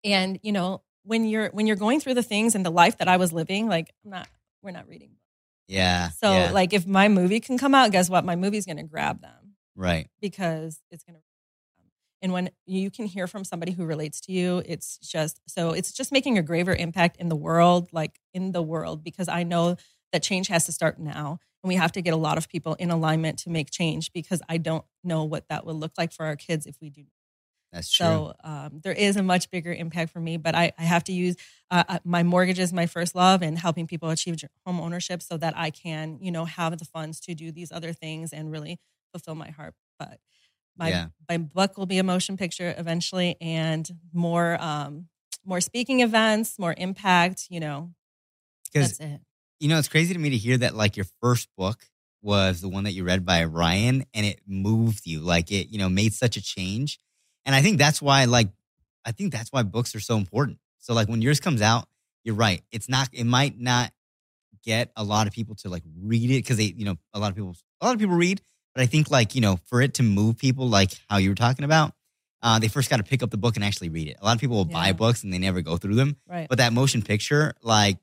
and 0.02 0.40
you 0.42 0.50
know, 0.50 0.82
when 1.04 1.24
you're 1.24 1.50
when 1.50 1.68
you're 1.68 1.76
going 1.76 2.00
through 2.00 2.14
the 2.14 2.22
things 2.24 2.56
and 2.56 2.66
the 2.66 2.70
life 2.70 2.98
that 2.98 3.06
I 3.06 3.18
was 3.18 3.32
living, 3.32 3.68
like 3.68 3.90
I'm 4.04 4.10
not, 4.10 4.28
we're 4.62 4.72
not 4.72 4.88
reading. 4.88 5.12
yeah. 5.68 6.10
So 6.10 6.32
yeah, 6.32 6.50
like, 6.50 6.72
if 6.72 6.86
my 6.88 7.08
movie 7.08 7.38
can 7.38 7.56
come 7.56 7.72
out, 7.72 7.92
guess 7.92 8.10
what? 8.10 8.24
My 8.24 8.34
movie's 8.34 8.66
going 8.66 8.78
to 8.78 8.82
grab 8.82 9.20
them 9.20 9.54
right. 9.76 10.08
because 10.20 10.80
it's 10.90 11.04
going 11.04 11.14
to. 11.14 11.22
And 12.20 12.32
when 12.32 12.50
you 12.66 12.90
can 12.90 13.06
hear 13.06 13.26
from 13.26 13.44
somebody 13.44 13.72
who 13.72 13.84
relates 13.84 14.20
to 14.22 14.32
you, 14.32 14.62
it's 14.64 14.98
just 14.98 15.40
so 15.46 15.70
it's 15.70 15.92
just 15.92 16.10
making 16.10 16.36
a 16.36 16.42
graver 16.42 16.74
impact 16.74 17.16
in 17.18 17.28
the 17.28 17.36
world, 17.36 17.88
like 17.92 18.18
in 18.34 18.50
the 18.50 18.62
world, 18.62 19.04
because 19.04 19.28
I 19.28 19.44
know 19.44 19.76
that 20.12 20.22
change 20.22 20.48
has 20.48 20.66
to 20.66 20.72
start 20.72 20.98
now. 20.98 21.38
And 21.62 21.68
we 21.68 21.76
have 21.76 21.92
to 21.92 22.02
get 22.02 22.12
a 22.12 22.16
lot 22.16 22.38
of 22.38 22.48
people 22.48 22.74
in 22.74 22.90
alignment 22.90 23.38
to 23.40 23.50
make 23.50 23.70
change 23.70 24.12
because 24.12 24.42
I 24.48 24.58
don't 24.58 24.84
know 25.04 25.24
what 25.24 25.48
that 25.48 25.64
will 25.64 25.74
look 25.76 25.92
like 25.96 26.12
for 26.12 26.26
our 26.26 26.36
kids 26.36 26.66
if 26.66 26.76
we 26.80 26.90
do 26.90 27.04
That's 27.72 27.90
true. 27.92 28.06
so 28.06 28.34
um, 28.44 28.80
there 28.82 28.92
is 28.92 29.16
a 29.16 29.22
much 29.22 29.50
bigger 29.50 29.72
impact 29.72 30.12
for 30.12 30.20
me, 30.20 30.36
but 30.38 30.54
I, 30.54 30.72
I 30.78 30.82
have 30.82 31.04
to 31.04 31.12
use 31.12 31.36
uh, 31.70 31.84
uh, 31.88 31.98
my 32.04 32.22
mortgage 32.22 32.58
is 32.58 32.72
my 32.72 32.86
first 32.86 33.14
love 33.14 33.42
and 33.42 33.58
helping 33.58 33.86
people 33.86 34.10
achieve 34.10 34.36
home 34.66 34.80
ownership 34.80 35.22
so 35.22 35.36
that 35.38 35.54
I 35.56 35.70
can, 35.70 36.18
you 36.20 36.32
know, 36.32 36.44
have 36.44 36.78
the 36.78 36.84
funds 36.84 37.20
to 37.20 37.34
do 37.34 37.52
these 37.52 37.70
other 37.72 37.92
things 37.92 38.32
and 38.32 38.50
really 38.50 38.78
fulfill 39.12 39.34
my 39.36 39.50
heart. 39.50 39.74
But 39.98 40.18
my 40.76 40.88
Yeah. 40.90 41.08
my 41.28 41.38
book 41.38 41.78
will 41.78 41.86
be 41.86 41.98
a 41.98 42.02
motion 42.04 42.36
picture 42.36 42.74
eventually, 42.78 43.36
and 43.40 43.88
more 44.12 44.58
um, 44.60 45.08
more 45.44 45.60
speaking 45.60 46.00
events, 46.00 46.58
more 46.58 46.74
impact. 46.76 47.46
You 47.50 47.60
know, 47.60 47.94
that's 48.74 49.00
it. 49.00 49.20
You 49.62 49.68
know, 49.68 49.78
it's 49.78 49.88
crazy 49.88 50.12
to 50.12 50.18
me 50.18 50.30
to 50.30 50.36
hear 50.36 50.58
that 50.58 50.74
like 50.74 50.96
your 50.96 51.06
first 51.20 51.48
book 51.56 51.78
was 52.20 52.60
the 52.60 52.68
one 52.68 52.82
that 52.84 52.92
you 52.92 53.04
read 53.04 53.24
by 53.24 53.44
Ryan, 53.44 54.04
and 54.12 54.26
it 54.26 54.40
moved 54.44 55.06
you, 55.06 55.20
like 55.20 55.52
it, 55.52 55.68
you 55.68 55.78
know, 55.78 55.88
made 55.88 56.12
such 56.12 56.36
a 56.36 56.42
change. 56.42 56.98
And 57.46 57.54
I 57.54 57.62
think 57.62 57.78
that's 57.78 58.02
why, 58.02 58.24
like, 58.24 58.48
I 59.04 59.12
think 59.12 59.32
that's 59.32 59.52
why 59.52 59.62
books 59.62 59.94
are 59.94 60.00
so 60.00 60.16
important. 60.16 60.58
So 60.78 60.94
like 60.94 61.08
when 61.08 61.22
yours 61.22 61.38
comes 61.38 61.62
out, 61.62 61.86
you're 62.24 62.34
right. 62.34 62.62
It's 62.72 62.88
not. 62.88 63.08
It 63.12 63.24
might 63.24 63.58
not 63.60 63.92
get 64.64 64.90
a 64.96 65.04
lot 65.04 65.28
of 65.28 65.32
people 65.32 65.54
to 65.56 65.68
like 65.68 65.84
read 66.02 66.30
it 66.30 66.38
because 66.42 66.56
they, 66.56 66.74
you 66.76 66.84
know, 66.84 66.96
a 67.14 67.20
lot 67.20 67.30
of 67.30 67.36
people, 67.36 67.54
a 67.80 67.86
lot 67.86 67.94
of 67.94 68.00
people 68.00 68.16
read. 68.16 68.40
But 68.74 68.82
I 68.82 68.86
think 68.86 69.12
like 69.12 69.36
you 69.36 69.40
know, 69.40 69.60
for 69.66 69.80
it 69.80 69.94
to 69.94 70.02
move 70.02 70.38
people, 70.38 70.68
like 70.68 70.90
how 71.08 71.18
you 71.18 71.28
were 71.28 71.36
talking 71.36 71.64
about, 71.64 71.92
uh, 72.42 72.58
they 72.58 72.66
first 72.66 72.90
got 72.90 72.96
to 72.96 73.04
pick 73.04 73.22
up 73.22 73.30
the 73.30 73.36
book 73.36 73.54
and 73.54 73.64
actually 73.64 73.90
read 73.90 74.08
it. 74.08 74.16
A 74.20 74.24
lot 74.24 74.34
of 74.34 74.40
people 74.40 74.56
will 74.56 74.64
buy 74.64 74.92
books 74.92 75.22
and 75.22 75.32
they 75.32 75.38
never 75.38 75.62
go 75.62 75.76
through 75.76 75.94
them. 75.94 76.16
Right. 76.28 76.48
But 76.48 76.58
that 76.58 76.72
motion 76.72 77.02
picture, 77.02 77.54
like 77.62 77.98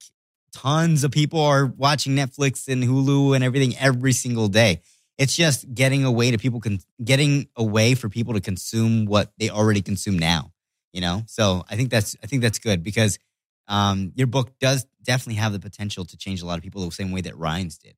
tons 0.51 1.03
of 1.03 1.11
people 1.11 1.41
are 1.41 1.65
watching 1.65 2.15
Netflix 2.15 2.67
and 2.67 2.83
Hulu 2.83 3.35
and 3.35 3.43
everything 3.43 3.77
every 3.77 4.13
single 4.13 4.47
day. 4.47 4.81
It's 5.17 5.35
just 5.35 5.73
getting 5.73 6.05
away 6.05 6.31
to 6.31 6.37
people 6.37 6.61
can 6.61 6.79
getting 7.03 7.49
away 7.55 7.95
for 7.95 8.09
people 8.09 8.33
to 8.35 8.41
consume 8.41 9.05
what 9.05 9.31
they 9.37 9.49
already 9.49 9.81
consume 9.81 10.17
now. 10.17 10.53
You 10.93 11.01
know, 11.01 11.23
so 11.27 11.63
I 11.69 11.75
think 11.75 11.91
that's 11.91 12.15
I 12.23 12.27
think 12.27 12.41
that's 12.41 12.59
good 12.59 12.83
because 12.83 13.19
um, 13.67 14.11
your 14.15 14.27
book 14.27 14.57
does 14.59 14.87
definitely 15.03 15.35
have 15.35 15.53
the 15.53 15.59
potential 15.59 16.03
to 16.05 16.17
change 16.17 16.41
a 16.41 16.45
lot 16.45 16.57
of 16.57 16.63
people 16.63 16.83
the 16.83 16.91
same 16.91 17.11
way 17.11 17.21
that 17.21 17.37
Ryan's 17.37 17.77
did. 17.77 17.95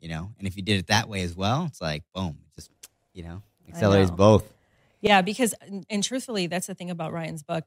You 0.00 0.08
know, 0.08 0.32
and 0.38 0.46
if 0.46 0.56
you 0.56 0.62
did 0.62 0.78
it 0.78 0.86
that 0.88 1.08
way 1.08 1.22
as 1.22 1.36
well, 1.36 1.66
it's 1.66 1.80
like 1.80 2.02
boom, 2.14 2.38
it 2.46 2.54
just 2.54 2.70
you 3.12 3.22
know 3.22 3.42
accelerates 3.68 4.10
know. 4.10 4.16
both. 4.16 4.52
Yeah, 5.00 5.22
because 5.22 5.54
and 5.90 6.02
truthfully, 6.02 6.46
that's 6.46 6.66
the 6.66 6.74
thing 6.74 6.90
about 6.90 7.12
Ryan's 7.12 7.42
book. 7.42 7.64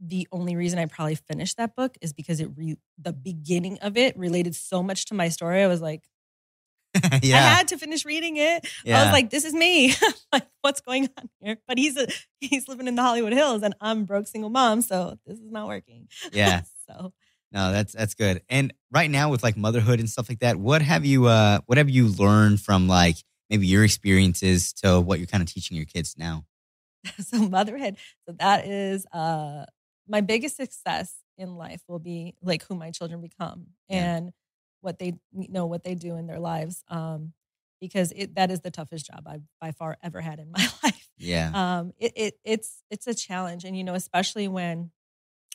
The 0.00 0.26
only 0.32 0.56
reason 0.56 0.78
I 0.78 0.86
probably 0.86 1.14
finished 1.14 1.56
that 1.56 1.76
book 1.76 1.96
is 2.00 2.12
because 2.12 2.40
it 2.40 2.50
re- 2.56 2.78
the 2.98 3.12
beginning 3.12 3.78
of 3.80 3.96
it 3.96 4.16
related 4.18 4.54
so 4.54 4.82
much 4.82 5.06
to 5.06 5.14
my 5.14 5.28
story. 5.28 5.62
I 5.62 5.66
was 5.66 5.80
like, 5.80 6.02
yeah. 7.22 7.36
I 7.36 7.40
had 7.40 7.68
to 7.68 7.78
finish 7.78 8.04
reading 8.04 8.36
it. 8.36 8.66
I 8.86 9.02
was 9.04 9.12
like, 9.12 9.30
this 9.30 9.44
is 9.44 9.52
me. 9.52 9.94
like, 10.32 10.46
what's 10.62 10.80
going 10.80 11.08
on 11.18 11.28
here? 11.40 11.58
But 11.66 11.78
he's 11.78 11.96
a 11.96 12.06
he's 12.40 12.68
living 12.68 12.86
in 12.86 12.94
the 12.94 13.02
Hollywood 13.02 13.32
Hills, 13.32 13.62
and 13.62 13.74
I'm 13.80 14.04
broke 14.04 14.26
single 14.28 14.50
mom, 14.50 14.82
so 14.82 15.18
this 15.26 15.38
is 15.38 15.50
not 15.50 15.66
working. 15.66 16.08
yeah. 16.32 16.62
so 16.88 17.12
No, 17.52 17.72
that's 17.72 17.92
that's 17.92 18.14
good. 18.14 18.42
And 18.48 18.72
right 18.92 19.10
now 19.10 19.30
with 19.30 19.42
like 19.42 19.56
motherhood 19.56 20.00
and 20.00 20.08
stuff 20.08 20.28
like 20.28 20.40
that, 20.40 20.56
what 20.56 20.82
have 20.82 21.04
you 21.04 21.26
uh 21.26 21.60
what 21.66 21.78
have 21.78 21.90
you 21.90 22.08
learned 22.08 22.60
from 22.60 22.86
like 22.88 23.16
maybe 23.50 23.66
your 23.66 23.84
experiences 23.84 24.72
to 24.74 25.00
what 25.00 25.18
you're 25.18 25.26
kind 25.26 25.42
of 25.42 25.52
teaching 25.52 25.76
your 25.76 25.86
kids 25.86 26.14
now? 26.16 26.44
so 27.20 27.48
motherhood. 27.48 27.96
So 28.26 28.34
that 28.38 28.66
is 28.66 29.04
uh 29.12 29.64
my 30.08 30.20
biggest 30.20 30.56
success 30.56 31.14
in 31.38 31.56
life 31.56 31.82
will 31.88 31.98
be 31.98 32.34
like 32.42 32.64
who 32.64 32.74
my 32.74 32.90
children 32.90 33.20
become 33.20 33.68
Yeah. 33.88 34.16
and 34.16 34.32
what 34.80 34.98
they 34.98 35.14
you 35.32 35.48
know 35.48 35.66
what 35.66 35.82
they 35.84 35.94
do 35.94 36.16
in 36.16 36.26
their 36.26 36.40
lives. 36.40 36.84
Um 36.88 37.32
because 37.80 38.12
it 38.16 38.34
that 38.36 38.50
is 38.50 38.60
the 38.60 38.70
toughest 38.70 39.06
job 39.06 39.24
I've 39.26 39.42
by 39.60 39.72
far 39.72 39.96
ever 40.02 40.20
had 40.20 40.38
in 40.40 40.50
my 40.56 40.66
life. 40.82 41.08
Yeah. 41.18 41.50
Um 41.54 41.92
it, 41.98 42.12
it 42.16 42.34
it's 42.44 42.82
it's 42.90 43.06
a 43.06 43.14
challenge. 43.14 43.64
And 43.64 43.76
you 43.76 43.84
know, 43.84 43.94
especially 43.94 44.48
when 44.48 44.90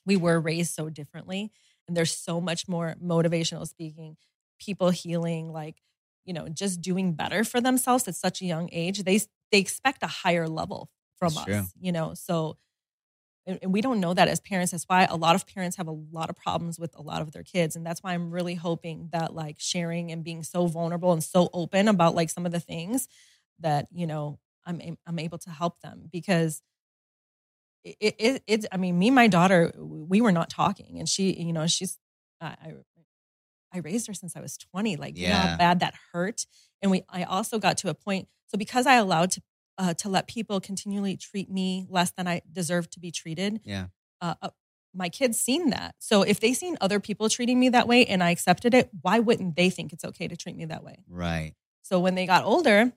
we 0.05 0.17
were 0.17 0.39
raised 0.39 0.73
so 0.73 0.89
differently 0.89 1.51
and 1.88 1.95
there's 1.95 2.15
so 2.15 2.39
much 2.41 2.67
more 2.67 2.95
motivational 3.03 3.67
speaking, 3.67 4.17
people 4.59 4.89
healing, 4.89 5.51
like, 5.51 5.81
you 6.25 6.33
know, 6.33 6.47
just 6.47 6.81
doing 6.81 7.13
better 7.13 7.43
for 7.43 7.62
themselves 7.62 8.07
at 8.07 8.15
such 8.15 8.41
a 8.41 8.45
young 8.45 8.69
age. 8.71 9.03
They 9.03 9.19
they 9.51 9.59
expect 9.59 10.03
a 10.03 10.07
higher 10.07 10.47
level 10.47 10.89
from 11.17 11.33
That's 11.33 11.41
us, 11.41 11.45
true. 11.47 11.65
you 11.79 11.91
know. 11.91 12.13
So 12.13 12.57
and, 13.45 13.60
and 13.62 13.73
we 13.73 13.82
don't 13.82 13.99
know 13.99 14.13
that 14.13 14.28
as 14.28 14.39
parents. 14.39 14.71
That's 14.71 14.86
why 14.86 15.06
a 15.06 15.15
lot 15.15 15.36
of 15.36 15.47
parents 15.47 15.78
have 15.78 15.88
a 15.88 15.91
lot 15.91 16.30
of 16.30 16.36
problems 16.36 16.80
with 16.80 16.95
a 16.95 17.02
lot 17.02 17.21
of 17.21 17.32
their 17.32 17.43
kids. 17.43 17.75
And 17.75 17.86
that's 17.86 18.04
why 18.04 18.13
I'm 18.13 18.32
really 18.32 18.56
hoping 18.56 19.10
that 19.12 19.34
like 19.34 19.58
sharing 19.60 20.12
and 20.12 20.23
being 20.23 20.43
so 20.43 20.67
vulnerable 20.67 21.12
and 21.13 21.23
so 21.23 21.49
open 21.54 21.88
about 21.88 22.15
like 22.15 22.30
some 22.30 22.45
of 22.45 22.52
the 22.52 22.60
things 22.60 23.08
that, 23.60 23.88
you 23.91 24.08
know, 24.08 24.39
I'm 24.65 24.97
I'm 25.08 25.19
able 25.19 25.38
to 25.39 25.49
help 25.49 25.80
them 25.82 26.10
because 26.12 26.62
it, 27.84 28.15
it 28.19 28.43
it's 28.47 28.65
I 28.71 28.78
mean, 28.78 28.97
me 28.99 29.08
and 29.08 29.15
my 29.15 29.28
daughter, 29.28 29.71
we 29.78 30.21
were 30.21 30.32
not 30.32 30.49
talking, 30.49 30.99
and 30.99 31.08
she, 31.08 31.34
you 31.34 31.54
know, 31.54 31.65
she's 31.67 31.97
I 32.41 32.47
I, 32.47 32.73
I 33.73 33.78
raised 33.80 34.08
her 34.08 34.13
since 34.13 34.36
I 34.36 34.41
was 34.41 34.58
20. 34.58 34.95
Like, 34.97 35.21
you 35.21 35.28
know 35.28 35.38
Yeah. 35.38 35.47
how 35.52 35.58
bad 35.58 35.80
that 35.82 35.93
hurt. 36.13 36.45
And 36.82 36.91
we 36.91 37.04
I 37.10 37.23
also 37.23 37.60
got 37.60 37.78
to 37.80 37.89
a 37.89 37.93
point. 37.93 38.28
So 38.47 38.58
because 38.58 38.88
I 38.88 38.95
allowed 38.95 39.32
to 39.32 39.41
uh, 39.80 39.94
to 39.96 40.10
let 40.10 40.28
people 40.28 40.60
continually 40.60 41.18
treat 41.18 41.50
me 41.50 41.88
less 41.89 42.12
than 42.12 42.28
I 42.28 42.42
deserve 42.52 42.89
to 42.92 43.00
be 43.00 43.10
treated, 43.12 43.62
Yeah. 43.63 43.88
uh, 44.22 44.36
uh, 44.42 44.50
my 44.94 45.10
kids 45.10 45.39
seen 45.39 45.70
that. 45.72 45.96
So 46.00 46.22
if 46.24 46.39
they 46.39 46.54
seen 46.54 46.78
other 46.82 47.00
people 47.00 47.30
treating 47.30 47.60
me 47.60 47.70
that 47.70 47.88
way 47.88 48.06
and 48.06 48.22
I 48.22 48.32
accepted 48.32 48.74
it, 48.74 48.89
why 49.02 49.20
wouldn't 49.20 49.56
they 49.56 49.70
think 49.70 49.94
it's 49.94 50.04
okay 50.04 50.28
to 50.28 50.36
treat 50.36 50.56
me 50.56 50.65
that 50.65 50.84
way? 50.84 51.04
Right. 51.08 51.54
So 51.84 52.00
when 52.00 52.15
they 52.15 52.26
got 52.26 52.44
older 52.44 52.92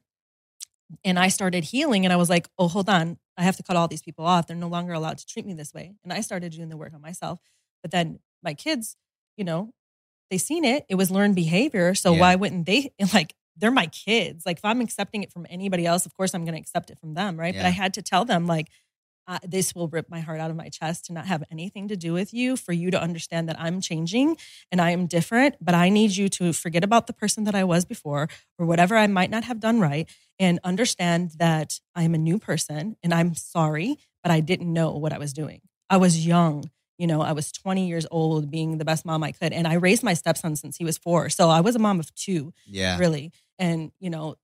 and 1.04 1.18
I 1.18 1.28
started 1.28 1.64
healing 1.64 2.04
and 2.04 2.12
I 2.12 2.16
was 2.16 2.28
like, 2.28 2.48
oh, 2.58 2.68
hold 2.68 2.88
on, 2.88 3.18
I 3.36 3.42
have 3.44 3.56
to 3.56 3.62
cut 3.62 3.76
all 3.76 3.88
these 3.88 4.02
people 4.02 4.26
off. 4.26 4.46
They're 4.46 4.56
no 4.56 4.68
longer 4.68 4.92
allowed 4.92 5.18
to 5.18 5.26
treat 5.26 5.46
me 5.46 5.54
this 5.54 5.72
way. 5.72 5.94
And 6.04 6.12
I 6.12 6.20
started 6.20 6.52
doing 6.52 6.68
the 6.68 6.76
work 6.76 6.92
on 6.94 7.00
myself. 7.00 7.38
But 7.82 7.90
then 7.90 8.20
my 8.42 8.54
kids, 8.54 8.96
you 9.36 9.44
know, 9.44 9.72
they 10.30 10.38
seen 10.38 10.64
it. 10.64 10.84
It 10.88 10.94
was 10.96 11.10
learned 11.10 11.34
behavior. 11.34 11.94
So 11.94 12.12
Yeah. 12.14 12.20
why 12.20 12.34
wouldn't 12.36 12.66
they 12.66 12.92
like 13.14 13.34
they're 13.56 13.70
my 13.70 13.86
kids. 13.86 14.44
Like 14.46 14.58
if 14.58 14.64
I'm 14.64 14.80
accepting 14.80 15.22
it 15.22 15.32
from 15.32 15.46
anybody 15.50 15.86
else, 15.86 16.06
of 16.06 16.14
course 16.14 16.34
I'm 16.34 16.44
going 16.44 16.54
to 16.54 16.60
accept 16.60 16.90
it 16.90 16.98
from 16.98 17.14
them, 17.14 17.38
right? 17.38 17.54
Yeah. 17.54 17.60
But 17.62 17.66
I 17.66 17.70
had 17.70 17.94
to 17.94 18.02
tell 18.02 18.24
them 18.24 18.46
like 18.46 18.68
uh, 19.28 19.38
this 19.46 19.72
will 19.74 19.86
rip 19.88 20.10
my 20.10 20.18
heart 20.20 20.40
out 20.40 20.50
of 20.50 20.56
my 20.56 20.68
chest 20.68 21.04
to 21.06 21.12
not 21.12 21.26
have 21.26 21.44
anything 21.50 21.86
to 21.88 21.96
do 21.96 22.12
with 22.12 22.34
you 22.34 22.56
for 22.56 22.72
you 22.72 22.90
to 22.90 23.00
understand 23.00 23.48
that 23.48 23.58
I'm 23.60 23.80
changing 23.80 24.36
and 24.72 24.80
I 24.80 24.90
am 24.90 25.06
different, 25.06 25.54
but 25.60 25.74
I 25.76 25.90
need 25.90 26.16
you 26.16 26.28
to 26.30 26.52
forget 26.52 26.82
about 26.82 27.06
the 27.06 27.12
person 27.12 27.44
that 27.44 27.54
I 27.54 27.62
was 27.62 27.84
before 27.84 28.28
or 28.58 28.66
whatever 28.66 28.96
I 28.96 29.06
might 29.06 29.30
not 29.30 29.44
have 29.44 29.60
done 29.60 29.78
right 29.80 30.08
and 30.40 30.58
understand 30.64 31.32
that 31.38 31.78
I'm 31.94 32.14
a 32.14 32.18
new 32.18 32.38
person 32.40 32.96
and 33.02 33.14
I'm 33.14 33.34
sorry, 33.36 33.96
but 34.24 34.32
I 34.32 34.40
didn't 34.40 34.72
know 34.72 34.90
what 34.92 35.12
I 35.12 35.18
was 35.18 35.32
doing. 35.32 35.60
I 35.88 35.98
was 35.98 36.26
young. 36.26 36.64
You 36.98 37.06
know, 37.06 37.20
I 37.22 37.32
was 37.32 37.50
20 37.52 37.88
years 37.88 38.06
old, 38.10 38.50
being 38.50 38.78
the 38.78 38.84
best 38.84 39.04
mom 39.04 39.24
I 39.24 39.32
could. 39.32 39.52
And 39.52 39.66
I 39.66 39.74
raised 39.74 40.02
my 40.02 40.14
stepson 40.14 40.56
since 40.56 40.76
he 40.76 40.84
was 40.84 40.98
four. 40.98 41.30
So 41.30 41.48
I 41.48 41.60
was 41.60 41.74
a 41.74 41.78
mom 41.80 41.98
of 42.00 42.14
two, 42.14 42.52
Yeah. 42.66 42.98
really. 42.98 43.32
And, 43.62 43.92
you 44.00 44.10
know, 44.10 44.34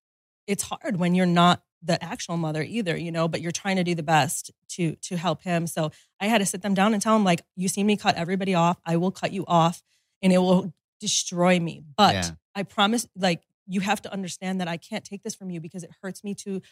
it's 0.46 0.62
hard 0.62 0.96
when 0.96 1.14
you're 1.16 1.26
not 1.26 1.62
the 1.83 2.02
actual 2.02 2.37
mother 2.37 2.62
either, 2.62 2.96
you 2.96 3.12
know, 3.12 3.28
but 3.28 3.40
you're 3.40 3.52
trying 3.62 3.76
to 3.76 3.85
do 3.85 3.94
the 3.94 4.02
best 4.02 4.50
to 4.74 4.94
to 5.09 5.16
help 5.16 5.42
him. 5.42 5.66
So 5.66 5.90
I 6.20 6.26
had 6.26 6.38
to 6.38 6.46
sit 6.46 6.62
them 6.62 6.74
down 6.74 6.92
and 6.94 7.02
tell 7.02 7.14
them, 7.14 7.24
like, 7.24 7.42
you 7.57 7.68
see 7.68 7.85
me 7.85 7.96
cut 7.96 8.16
everybody 8.16 8.54
off, 8.54 8.78
I 8.87 8.96
will 8.96 9.11
cut 9.11 9.33
you 9.33 9.44
off 9.46 9.83
and 10.22 10.33
it 10.33 10.38
will 10.38 10.72
destroy 11.00 11.61
me. 11.61 11.83
But 11.96 12.14
Yeah. 12.14 12.31
I 12.54 12.62
promise, 12.62 13.07
like, 13.16 13.42
you 13.66 13.81
have 13.81 14.00
to 14.02 14.12
understand 14.12 14.61
that 14.61 14.68
I 14.68 14.76
can't 14.78 15.04
take 15.04 15.22
this 15.22 15.35
from 15.35 15.50
you 15.50 15.61
because 15.61 15.85
it 15.85 15.90
hurts 16.02 16.24
me 16.24 16.35
to 16.46 16.62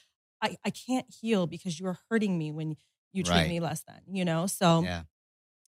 I, 0.43 0.57
I 0.65 0.71
can't 0.71 1.07
heal 1.21 1.47
because 1.47 1.79
you're 1.81 1.99
hurting 2.11 2.37
me 2.37 2.53
when 2.53 2.77
you 3.13 3.23
treat 3.23 3.35
Right. 3.41 3.49
me 3.49 3.61
less 3.61 3.83
than, 3.89 4.01
you 4.11 4.25
know? 4.25 4.47
So 4.47 4.83
Yeah. 4.83 5.03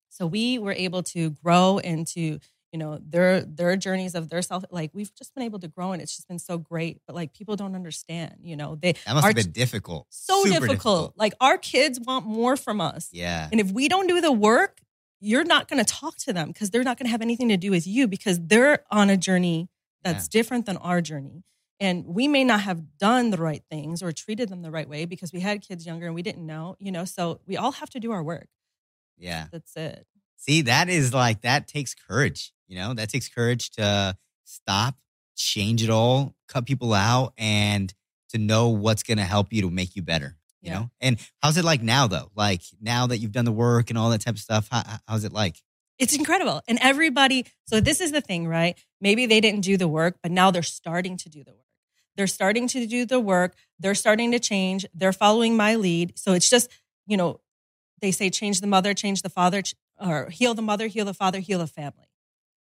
so 0.09 0.25
we 0.27 0.59
were 0.59 0.73
able 0.73 1.03
to 1.15 1.29
grow 1.31 1.77
into 1.77 2.39
you 2.71 2.77
know 2.79 2.99
their 3.03 3.41
their 3.41 3.75
journeys 3.75 4.13
of 4.15 4.29
their 4.29 4.41
self 4.41 4.63
like 4.69 4.91
we've 4.93 5.13
just 5.15 5.33
been 5.33 5.43
able 5.43 5.59
to 5.59 5.67
grow 5.67 5.91
and 5.91 6.01
it's 6.01 6.15
just 6.15 6.27
been 6.27 6.39
so 6.39 6.57
great 6.57 7.01
but 7.07 7.15
like 7.15 7.33
people 7.33 7.55
don't 7.55 7.73
understand 7.75 8.35
you 8.43 8.55
know 8.55 8.75
they 8.75 8.91
That 9.05 9.13
must 9.13 9.23
our 9.23 9.29
have 9.29 9.35
been 9.35 9.51
difficult. 9.51 10.05
so 10.09 10.43
Super 10.45 10.67
difficult. 10.67 11.13
like 11.17 11.33
our 11.41 11.57
kids 11.57 11.99
want 11.99 12.25
more 12.25 12.55
from 12.57 12.79
us 12.81 13.09
Yeah. 13.11 13.49
and 13.51 13.59
if 13.59 13.71
we 13.71 13.87
don't 13.87 14.07
do 14.07 14.21
the 14.21 14.31
work 14.31 14.81
you're 15.19 15.43
not 15.43 15.67
going 15.67 15.83
to 15.83 15.93
talk 15.93 16.15
to 16.17 16.31
them 16.31 16.47
because 16.49 16.69
they're 16.69 16.83
not 16.83 16.97
going 16.97 17.05
to 17.07 17.11
have 17.11 17.21
anything 17.21 17.49
to 17.49 17.57
do 17.57 17.71
with 17.71 17.85
you 17.87 18.07
because 18.07 18.39
they're 18.39 18.85
on 18.91 19.09
a 19.09 19.17
journey 19.17 19.67
that's 20.03 20.27
different 20.27 20.65
than 20.65 20.77
our 20.77 21.01
journey 21.01 21.43
and 21.81 22.05
we 22.05 22.27
may 22.27 22.43
not 22.43 22.61
have 22.61 22.97
done 22.97 23.29
the 23.31 23.37
right 23.37 23.63
things 23.69 24.01
or 24.03 24.11
treated 24.11 24.47
them 24.49 24.61
the 24.61 24.71
right 24.71 24.87
way 24.87 25.05
because 25.05 25.33
we 25.33 25.39
had 25.39 25.61
kids 25.61 25.85
younger 25.85 26.05
and 26.05 26.15
we 26.15 26.21
didn't 26.21 26.45
know 26.45 26.75
you 26.79 26.91
know 26.91 27.03
so 27.03 27.39
we 27.47 27.57
all 27.57 27.71
have 27.73 27.89
to 27.89 27.99
do 27.99 28.11
our 28.11 28.23
work 28.23 28.47
Yeah. 29.17 29.47
that's 29.51 29.75
it 29.75 30.05
See, 30.41 30.61
that 30.61 30.87
is 30.87 31.13
like 31.13 31.41
that 31.41 31.67
takes 31.67 31.93
courage. 31.93 32.53
You 32.69 32.77
know, 32.77 32.93
that 32.93 33.09
takes 33.09 33.27
courage 33.27 33.71
to 33.71 34.15
stop, 34.45 34.95
change 35.35 35.83
it 35.83 35.89
all, 35.89 36.35
cut 36.47 36.65
people 36.65 36.93
out, 36.93 37.33
and 37.37 37.93
to 38.29 38.37
know 38.37 38.69
what's 38.69 39.03
going 39.03 39.17
to 39.17 39.23
help 39.25 39.51
you 39.51 39.63
to 39.63 39.69
make 39.69 39.95
you 39.95 40.01
better. 40.03 40.37
You 40.61 40.71
Yeah. 40.71 40.73
know, 40.79 40.91
and 41.01 41.17
how's 41.41 41.57
it 41.57 41.65
like 41.65 41.81
now 41.81 42.07
though? 42.07 42.31
Like 42.35 42.61
now 42.81 43.07
that 43.07 43.17
you've 43.17 43.31
done 43.31 43.45
the 43.45 43.51
work 43.51 43.89
and 43.89 43.97
all 43.97 44.09
that 44.11 44.21
type 44.21 44.35
of 44.35 44.39
stuff, 44.41 44.67
how, 44.71 44.83
how's 45.07 45.23
it 45.25 45.33
like? 45.33 45.57
it's 45.97 46.15
incredible. 46.15 46.61
And 46.69 46.79
everybody, 46.81 47.45
so 47.65 47.81
this 47.81 47.99
is 47.99 48.13
the 48.13 48.21
thing, 48.21 48.47
right? 48.47 48.77
Maybe 49.01 49.25
they 49.25 49.41
didn't 49.41 49.61
do 49.61 49.75
the 49.75 49.87
work, 49.87 50.17
but 50.23 50.31
now 50.31 50.49
they're 50.49 50.63
starting 50.63 51.17
to 51.17 51.27
do 51.29 51.43
the 51.43 51.51
work. 51.51 51.65
They're 52.15 52.25
starting 52.27 52.67
to 52.69 52.85
do 52.87 53.05
the 53.05 53.19
work. 53.19 53.55
They're 53.79 53.95
starting 53.95 54.31
to 54.31 54.39
change. 54.39 54.85
They're 54.93 55.11
following 55.11 55.57
my 55.57 55.75
lead. 55.75 56.17
So 56.17 56.31
it's 56.33 56.49
just, 56.49 56.69
you 57.05 57.17
know, 57.17 57.41
they 58.01 58.11
say 58.11 58.29
change 58.29 58.61
the 58.61 58.67
mother, 58.67 58.93
change 58.93 59.23
the 59.23 59.29
father, 59.29 59.61
or 59.99 60.29
heal 60.29 60.53
the 60.53 60.61
mother, 60.61 60.87
heal 60.87 61.03
the 61.05 61.13
father, 61.13 61.39
heal 61.39 61.59
the 61.59 61.67
family. 61.67 62.08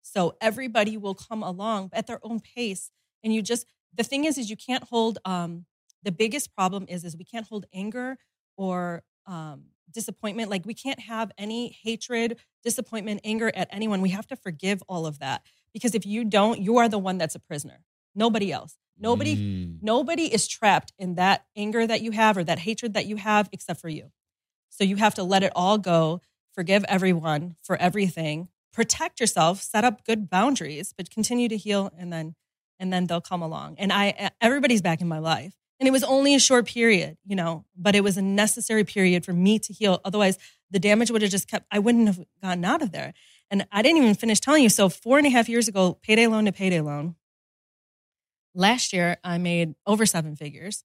So 0.01 0.35
everybody 0.41 0.97
will 0.97 1.15
come 1.15 1.43
along 1.43 1.89
at 1.93 2.07
their 2.07 2.19
own 2.23 2.39
pace. 2.39 2.91
And 3.23 3.33
you 3.33 3.41
just, 3.41 3.65
the 3.93 4.03
thing 4.03 4.25
is, 4.25 4.37
is 4.37 4.49
you 4.49 4.57
can't 4.57 4.83
hold, 4.85 5.19
um, 5.25 5.65
the 6.03 6.11
biggest 6.11 6.55
problem 6.55 6.85
is, 6.87 7.03
is 7.03 7.17
we 7.17 7.25
can't 7.25 7.47
hold 7.47 7.65
anger 7.73 8.17
or 8.57 9.03
um, 9.27 9.65
disappointment. 9.91 10.49
Like 10.49 10.65
we 10.65 10.73
can't 10.73 10.99
have 10.99 11.31
any 11.37 11.77
hatred, 11.83 12.37
disappointment, 12.63 13.21
anger 13.23 13.51
at 13.53 13.67
anyone. 13.71 14.01
We 14.01 14.09
have 14.09 14.27
to 14.27 14.35
forgive 14.35 14.81
all 14.87 15.05
of 15.05 15.19
that 15.19 15.43
because 15.73 15.93
if 15.95 16.05
you 16.05 16.23
don't, 16.23 16.59
you 16.59 16.77
are 16.77 16.89
the 16.89 16.97
one 16.97 17.17
that's 17.17 17.35
a 17.35 17.39
prisoner. 17.39 17.83
Nobody 18.15 18.51
else. 18.51 18.77
Nobody. 18.97 19.35
Mm, 19.35 19.77
Nobody 19.81 20.25
is 20.33 20.47
trapped 20.47 20.91
in 20.97 21.15
that 21.15 21.45
anger 21.55 21.87
that 21.87 22.01
you 22.01 22.11
have 22.11 22.37
or 22.37 22.43
that 22.43 22.59
hatred 22.59 22.93
that 22.95 23.05
you 23.05 23.15
have 23.15 23.47
except 23.51 23.79
for 23.79 23.87
you. 23.89 24.11
So 24.69 24.83
you 24.83 24.97
have 24.97 25.15
to 25.15 25.23
let 25.23 25.43
it 25.43 25.53
all 25.55 25.77
go, 25.77 26.21
forgive 26.53 26.83
everyone 26.85 27.55
for 27.63 27.77
everything, 27.77 28.49
protect 28.73 29.19
yourself, 29.19 29.61
set 29.61 29.83
up 29.83 30.05
good 30.05 30.29
boundaries, 30.29 30.93
but 30.95 31.09
continue 31.09 31.49
to 31.49 31.57
heal 31.57 31.91
and 31.97 32.11
then 32.11 32.35
and 32.81 32.93
then 32.93 33.07
they'll 33.07 33.21
come 33.21 33.41
along. 33.41 33.75
And 33.77 33.91
I 33.91 34.31
everybody's 34.41 34.81
back 34.81 35.01
in 35.01 35.07
my 35.07 35.19
life. 35.19 35.53
And 35.79 35.87
it 35.87 35.91
was 35.91 36.03
only 36.03 36.35
a 36.35 36.39
short 36.39 36.67
period, 36.67 37.17
you 37.25 37.37
know, 37.37 37.63
but 37.75 37.95
it 37.95 38.03
was 38.03 38.17
a 38.17 38.21
necessary 38.21 38.83
period 38.83 39.23
for 39.23 39.31
me 39.31 39.59
to 39.59 39.71
heal. 39.71 40.01
Otherwise, 40.03 40.37
the 40.69 40.79
damage 40.79 41.09
would 41.09 41.21
have 41.21 41.31
just 41.31 41.47
kept, 41.47 41.65
I 41.71 41.79
wouldn't 41.79 42.07
have 42.07 42.19
gotten 42.41 42.65
out 42.65 42.81
of 42.81 42.91
there. 42.91 43.13
And 43.49 43.65
I 43.71 43.81
didn't 43.81 44.01
even 44.01 44.13
finish 44.15 44.41
telling 44.41 44.61
you. 44.61 44.69
So, 44.69 44.89
four 44.89 45.17
and 45.17 45.25
a 45.25 45.29
half 45.29 45.47
years 45.47 45.67
ago, 45.67 45.97
payday 46.01 46.27
loan 46.27 46.45
to 46.45 46.51
payday 46.51 46.81
loan. 46.81 47.15
Last 48.53 48.93
year, 48.93 49.17
I 49.23 49.37
made 49.37 49.73
over 49.87 50.05
seven 50.05 50.35
figures. 50.35 50.83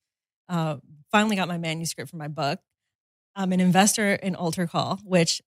Uh, 0.49 0.77
finally 1.11 1.37
got 1.37 1.49
my 1.49 1.59
manuscript 1.59 2.11
for 2.11 2.17
my 2.17 2.29
book. 2.29 2.61
I'm 3.35 3.53
an 3.53 3.61
investor 3.61 4.15
in 4.15 4.37
Alter 4.37 4.67
Call, 4.67 5.01
which 5.05 5.43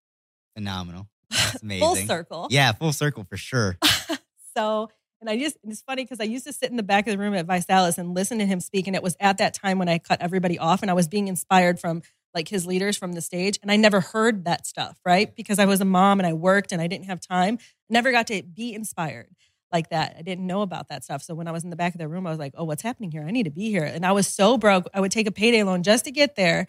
phenomenal. 0.56 1.08
That's 1.30 1.62
amazing. 1.63 1.88
full 1.88 1.96
circle. 1.96 2.48
Yeah, 2.50 2.72
full 2.72 2.94
circle 2.94 3.26
for 3.30 3.38
sure. 3.38 3.78
so, 4.58 4.90
and 5.20 5.30
I 5.30 5.38
just, 5.38 5.58
it's 5.63 5.82
funny 5.82 6.04
because 6.04 6.20
I 6.20 6.26
used 6.26 6.46
to 6.46 6.54
sit 6.54 6.70
in 6.70 6.78
the 6.78 6.84
back 6.84 7.08
of 7.08 7.12
the 7.12 7.18
room 7.18 7.34
at 7.34 7.48
ViSalus 7.48 7.98
and 7.98 8.13
listen 8.13 8.40
to 8.40 8.46
him 8.46 8.60
speak. 8.60 8.88
And 8.88 8.96
it 8.96 9.04
was 9.04 9.18
at 9.20 9.40
that 9.40 9.54
time 9.54 9.80
when 9.80 9.90
I 9.90 9.98
cut 9.98 10.22
everybody 10.22 10.60
off 10.60 10.82
and 10.82 10.92
I 10.92 10.94
was 10.94 11.08
being 11.08 11.28
inspired 11.28 11.80
from 11.80 12.02
like 12.34 12.48
his 12.48 12.68
leaders 12.68 12.98
from 12.98 13.13
the 13.13 13.22
stage. 13.22 13.58
And 13.62 13.72
I 13.72 13.78
never 13.78 14.00
heard 14.00 14.46
that 14.46 14.68
stuff, 14.68 15.00
right? 15.06 15.36
Because 15.36 15.60
I 15.60 15.66
was 15.66 15.82
a 15.82 15.86
mom 15.86 16.20
and 16.20 16.28
I 16.28 16.34
worked 16.34 16.72
and 16.72 16.82
I 16.82 16.88
didn't 16.88 17.06
have 17.06 17.20
time. 17.20 17.58
Never 17.90 18.12
got 18.12 18.28
to 18.28 18.44
be 18.44 18.74
inspired 18.74 19.30
like 19.72 19.90
that. 19.90 20.16
I 20.18 20.22
didn't 20.22 20.46
know 20.46 20.62
about 20.62 20.90
that 20.90 21.04
stuff. 21.04 21.24
So 21.24 21.34
when 21.34 21.48
I 21.48 21.52
was 21.52 21.63
in 21.63 21.70
the 21.70 21.76
back 21.76 21.94
of 21.94 22.00
the 22.00 22.08
room, 22.08 22.28
I 22.28 22.30
was 22.30 22.40
like, 22.40 22.54
oh, 22.56 22.63
what's 22.63 22.84
happening 22.84 23.12
here? 23.12 23.26
I 23.28 23.32
need 23.32 23.44
to 23.44 23.52
be 23.52 23.70
here. 23.70 23.84
And 23.84 24.06
I 24.06 24.12
was 24.12 24.28
so 24.28 24.58
broke. 24.58 24.88
I 24.94 25.02
would 25.02 25.12
take 25.12 25.28
a 25.28 25.32
payday 25.32 25.63
loan 25.63 25.84
just 25.84 26.06
to 26.06 26.12
get 26.12 26.36
there, 26.36 26.68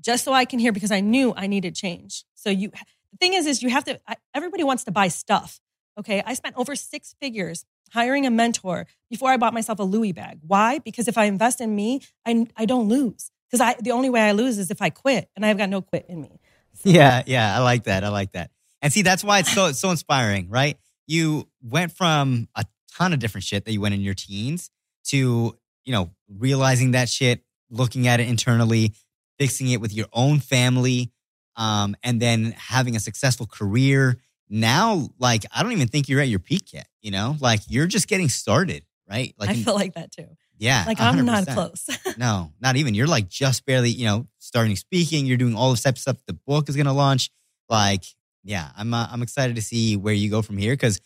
just 0.00 0.24
so 0.24 0.32
I 0.32 0.44
can 0.44 0.58
hear 0.58 0.72
because 0.72 0.90
I 0.90 1.00
knew 1.00 1.32
I 1.36 1.46
needed 1.46 1.74
change. 1.74 2.24
So 2.34 2.50
you, 2.50 2.72
the 3.12 3.18
thing 3.18 3.34
is, 3.34 3.46
is 3.46 3.62
you 3.62 3.70
have 3.70 3.84
to, 3.84 4.00
I, 4.06 4.16
everybody 4.34 4.64
wants 4.64 4.84
to 4.84 4.92
buy 4.92 5.08
stuff. 5.08 5.60
Okay. 5.98 6.22
I 6.24 6.34
spent 6.34 6.56
over 6.56 6.74
six 6.76 7.14
figures 7.20 7.64
hiring 7.92 8.24
a 8.26 8.30
mentor 8.30 8.86
before 9.10 9.30
I 9.30 9.36
bought 9.36 9.52
myself 9.52 9.78
a 9.78 9.82
Louis 9.82 10.12
bag. 10.12 10.38
Why? 10.46 10.78
Because 10.78 11.08
if 11.08 11.18
I 11.18 11.24
invest 11.24 11.60
in 11.60 11.74
me, 11.74 12.00
I, 12.26 12.46
I 12.56 12.64
don't 12.64 12.88
lose. 12.88 13.30
Because 13.50 13.60
I 13.60 13.74
the 13.80 13.90
only 13.90 14.10
way 14.10 14.20
I 14.20 14.32
lose 14.32 14.58
is 14.58 14.70
if 14.70 14.80
I 14.80 14.90
quit, 14.90 15.28
and 15.34 15.44
I've 15.44 15.58
got 15.58 15.68
no 15.68 15.82
quit 15.82 16.06
in 16.08 16.20
me. 16.20 16.38
Yeah, 16.84 17.24
yeah, 17.26 17.56
I 17.56 17.58
like 17.60 17.84
that. 17.84 18.04
I 18.04 18.08
like 18.08 18.32
that. 18.32 18.52
And 18.80 18.92
see, 18.92 19.02
that's 19.02 19.24
why 19.24 19.40
it's 19.40 19.52
so 19.52 19.66
it's 19.66 19.80
so 19.80 19.90
inspiring, 19.90 20.48
right? 20.48 20.78
You 21.08 21.48
went 21.60 21.90
from 21.90 22.48
a 22.54 22.64
ton 22.96 23.12
of 23.12 23.18
different 23.18 23.44
shit 23.44 23.64
that 23.64 23.72
you 23.72 23.80
went 23.80 23.94
in 23.94 24.02
your 24.02 24.14
teens 24.14 24.70
to, 25.06 25.58
you 25.84 25.92
know, 25.92 26.10
realizing 26.28 26.92
that 26.92 27.08
shit, 27.08 27.42
looking 27.70 28.06
at 28.06 28.20
it 28.20 28.28
internally, 28.28 28.92
fixing 29.36 29.68
it 29.68 29.80
with 29.80 29.92
your 29.92 30.06
own 30.12 30.38
family, 30.38 31.10
um, 31.56 31.96
and 32.02 32.20
then 32.20 32.54
having 32.56 32.96
a 32.96 33.00
successful 33.00 33.46
career. 33.46 34.18
Now, 34.48 35.08
like, 35.18 35.44
I 35.54 35.62
don't 35.62 35.72
even 35.72 35.88
think 35.88 36.08
you're 36.08 36.20
at 36.20 36.28
your 36.28 36.38
peak 36.40 36.72
yet, 36.72 36.88
you 37.02 37.10
know? 37.10 37.36
Like 37.40 37.60
you're 37.68 37.86
just 37.86 38.08
getting 38.08 38.28
started, 38.28 38.84
right? 39.08 39.34
Like 39.38 39.50
I 39.50 39.54
feel 39.54 39.74
like 39.74 39.94
that 39.94 40.10
too. 40.10 40.26
yeah. 40.58 40.84
Like 40.86 41.00
I'm 41.00 41.24
not 41.24 41.46
close. 41.46 41.86
No, 42.18 42.52
not 42.60 42.76
even. 42.76 42.94
You're 42.94 43.06
like 43.06 43.28
just 43.28 43.64
barely, 43.64 43.90
you 43.90 44.06
know, 44.06 44.26
starting 44.38 44.76
speaking. 44.76 45.24
You're 45.26 45.36
doing 45.36 45.54
all 45.54 45.70
the 45.70 45.76
steps 45.76 46.02
stuff. 46.02 46.16
The 46.26 46.32
book 46.34 46.68
is 46.68 46.76
going 46.76 46.86
to 46.86 46.92
launch. 46.92 47.30
Like, 47.68 48.04
yeah, 48.42 48.70
I'm 48.76 48.92
uh, 48.92 49.06
I'm 49.10 49.22
excited 49.22 49.56
to 49.56 49.62
see 49.62 49.96
where 49.96 50.14
you 50.14 50.30
go 50.30 50.42
from 50.42 50.58
here 50.58 50.72
because 50.72 51.00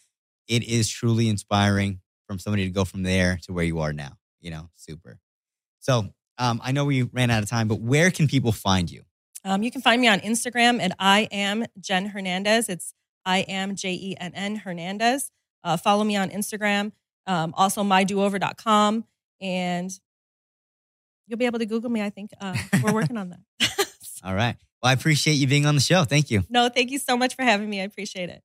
it 0.48 0.62
is 0.64 0.88
truly 0.88 1.28
inspiring 1.28 2.00
from 2.26 2.38
somebody 2.38 2.64
to 2.64 2.70
go 2.70 2.84
from 2.84 3.02
there 3.02 3.38
to 3.42 3.52
where 3.52 3.64
you 3.64 3.80
are 3.80 3.92
now. 3.92 4.12
You 4.40 4.50
know, 4.50 4.70
super. 4.74 5.18
So 5.80 6.14
um, 6.38 6.60
I 6.64 6.72
know 6.72 6.84
we 6.86 7.02
ran 7.02 7.30
out 7.30 7.42
of 7.42 7.48
time, 7.50 7.68
but 7.68 7.80
where 7.80 8.10
can 8.10 8.26
people 8.26 8.52
find 8.52 8.90
you? 8.90 9.02
Um, 9.44 9.62
you 9.62 9.70
can 9.70 9.82
find 9.82 10.00
me 10.00 10.08
on 10.08 10.20
Instagram 10.20 10.80
at 10.80 10.92
I 10.98 11.28
am 11.30 11.66
Jen 11.78 12.06
Hernandez. 12.06 12.68
It's 12.68 12.94
I 13.26 13.40
am 13.40 13.76
J 13.76 13.92
E 13.92 14.16
N 14.18 14.32
N 14.34 14.56
Hernandez. 14.56 15.30
Uh, 15.62 15.76
follow 15.76 16.04
me 16.04 16.16
on 16.16 16.30
Instagram. 16.30 16.92
Um, 17.26 17.54
also, 17.56 17.82
mydoover.com. 17.82 19.04
And 19.40 19.90
you'll 21.26 21.38
be 21.38 21.46
able 21.46 21.58
to 21.58 21.66
Google 21.66 21.90
me. 21.90 22.02
I 22.02 22.10
think 22.10 22.30
uh, 22.40 22.56
we're 22.82 22.92
working 22.94 23.16
on 23.16 23.30
that. 23.30 23.88
All 24.24 24.34
right. 24.34 24.56
Well, 24.82 24.90
I 24.90 24.92
appreciate 24.92 25.34
you 25.34 25.46
being 25.46 25.66
on 25.66 25.74
the 25.74 25.80
show. 25.80 26.04
Thank 26.04 26.30
you. 26.30 26.44
no, 26.48 26.68
thank 26.68 26.90
you 26.90 26.98
so 26.98 27.16
much 27.16 27.34
for 27.34 27.42
having 27.42 27.68
me. 27.68 27.80
I 27.80 27.84
appreciate 27.84 28.28
it. 28.30 28.42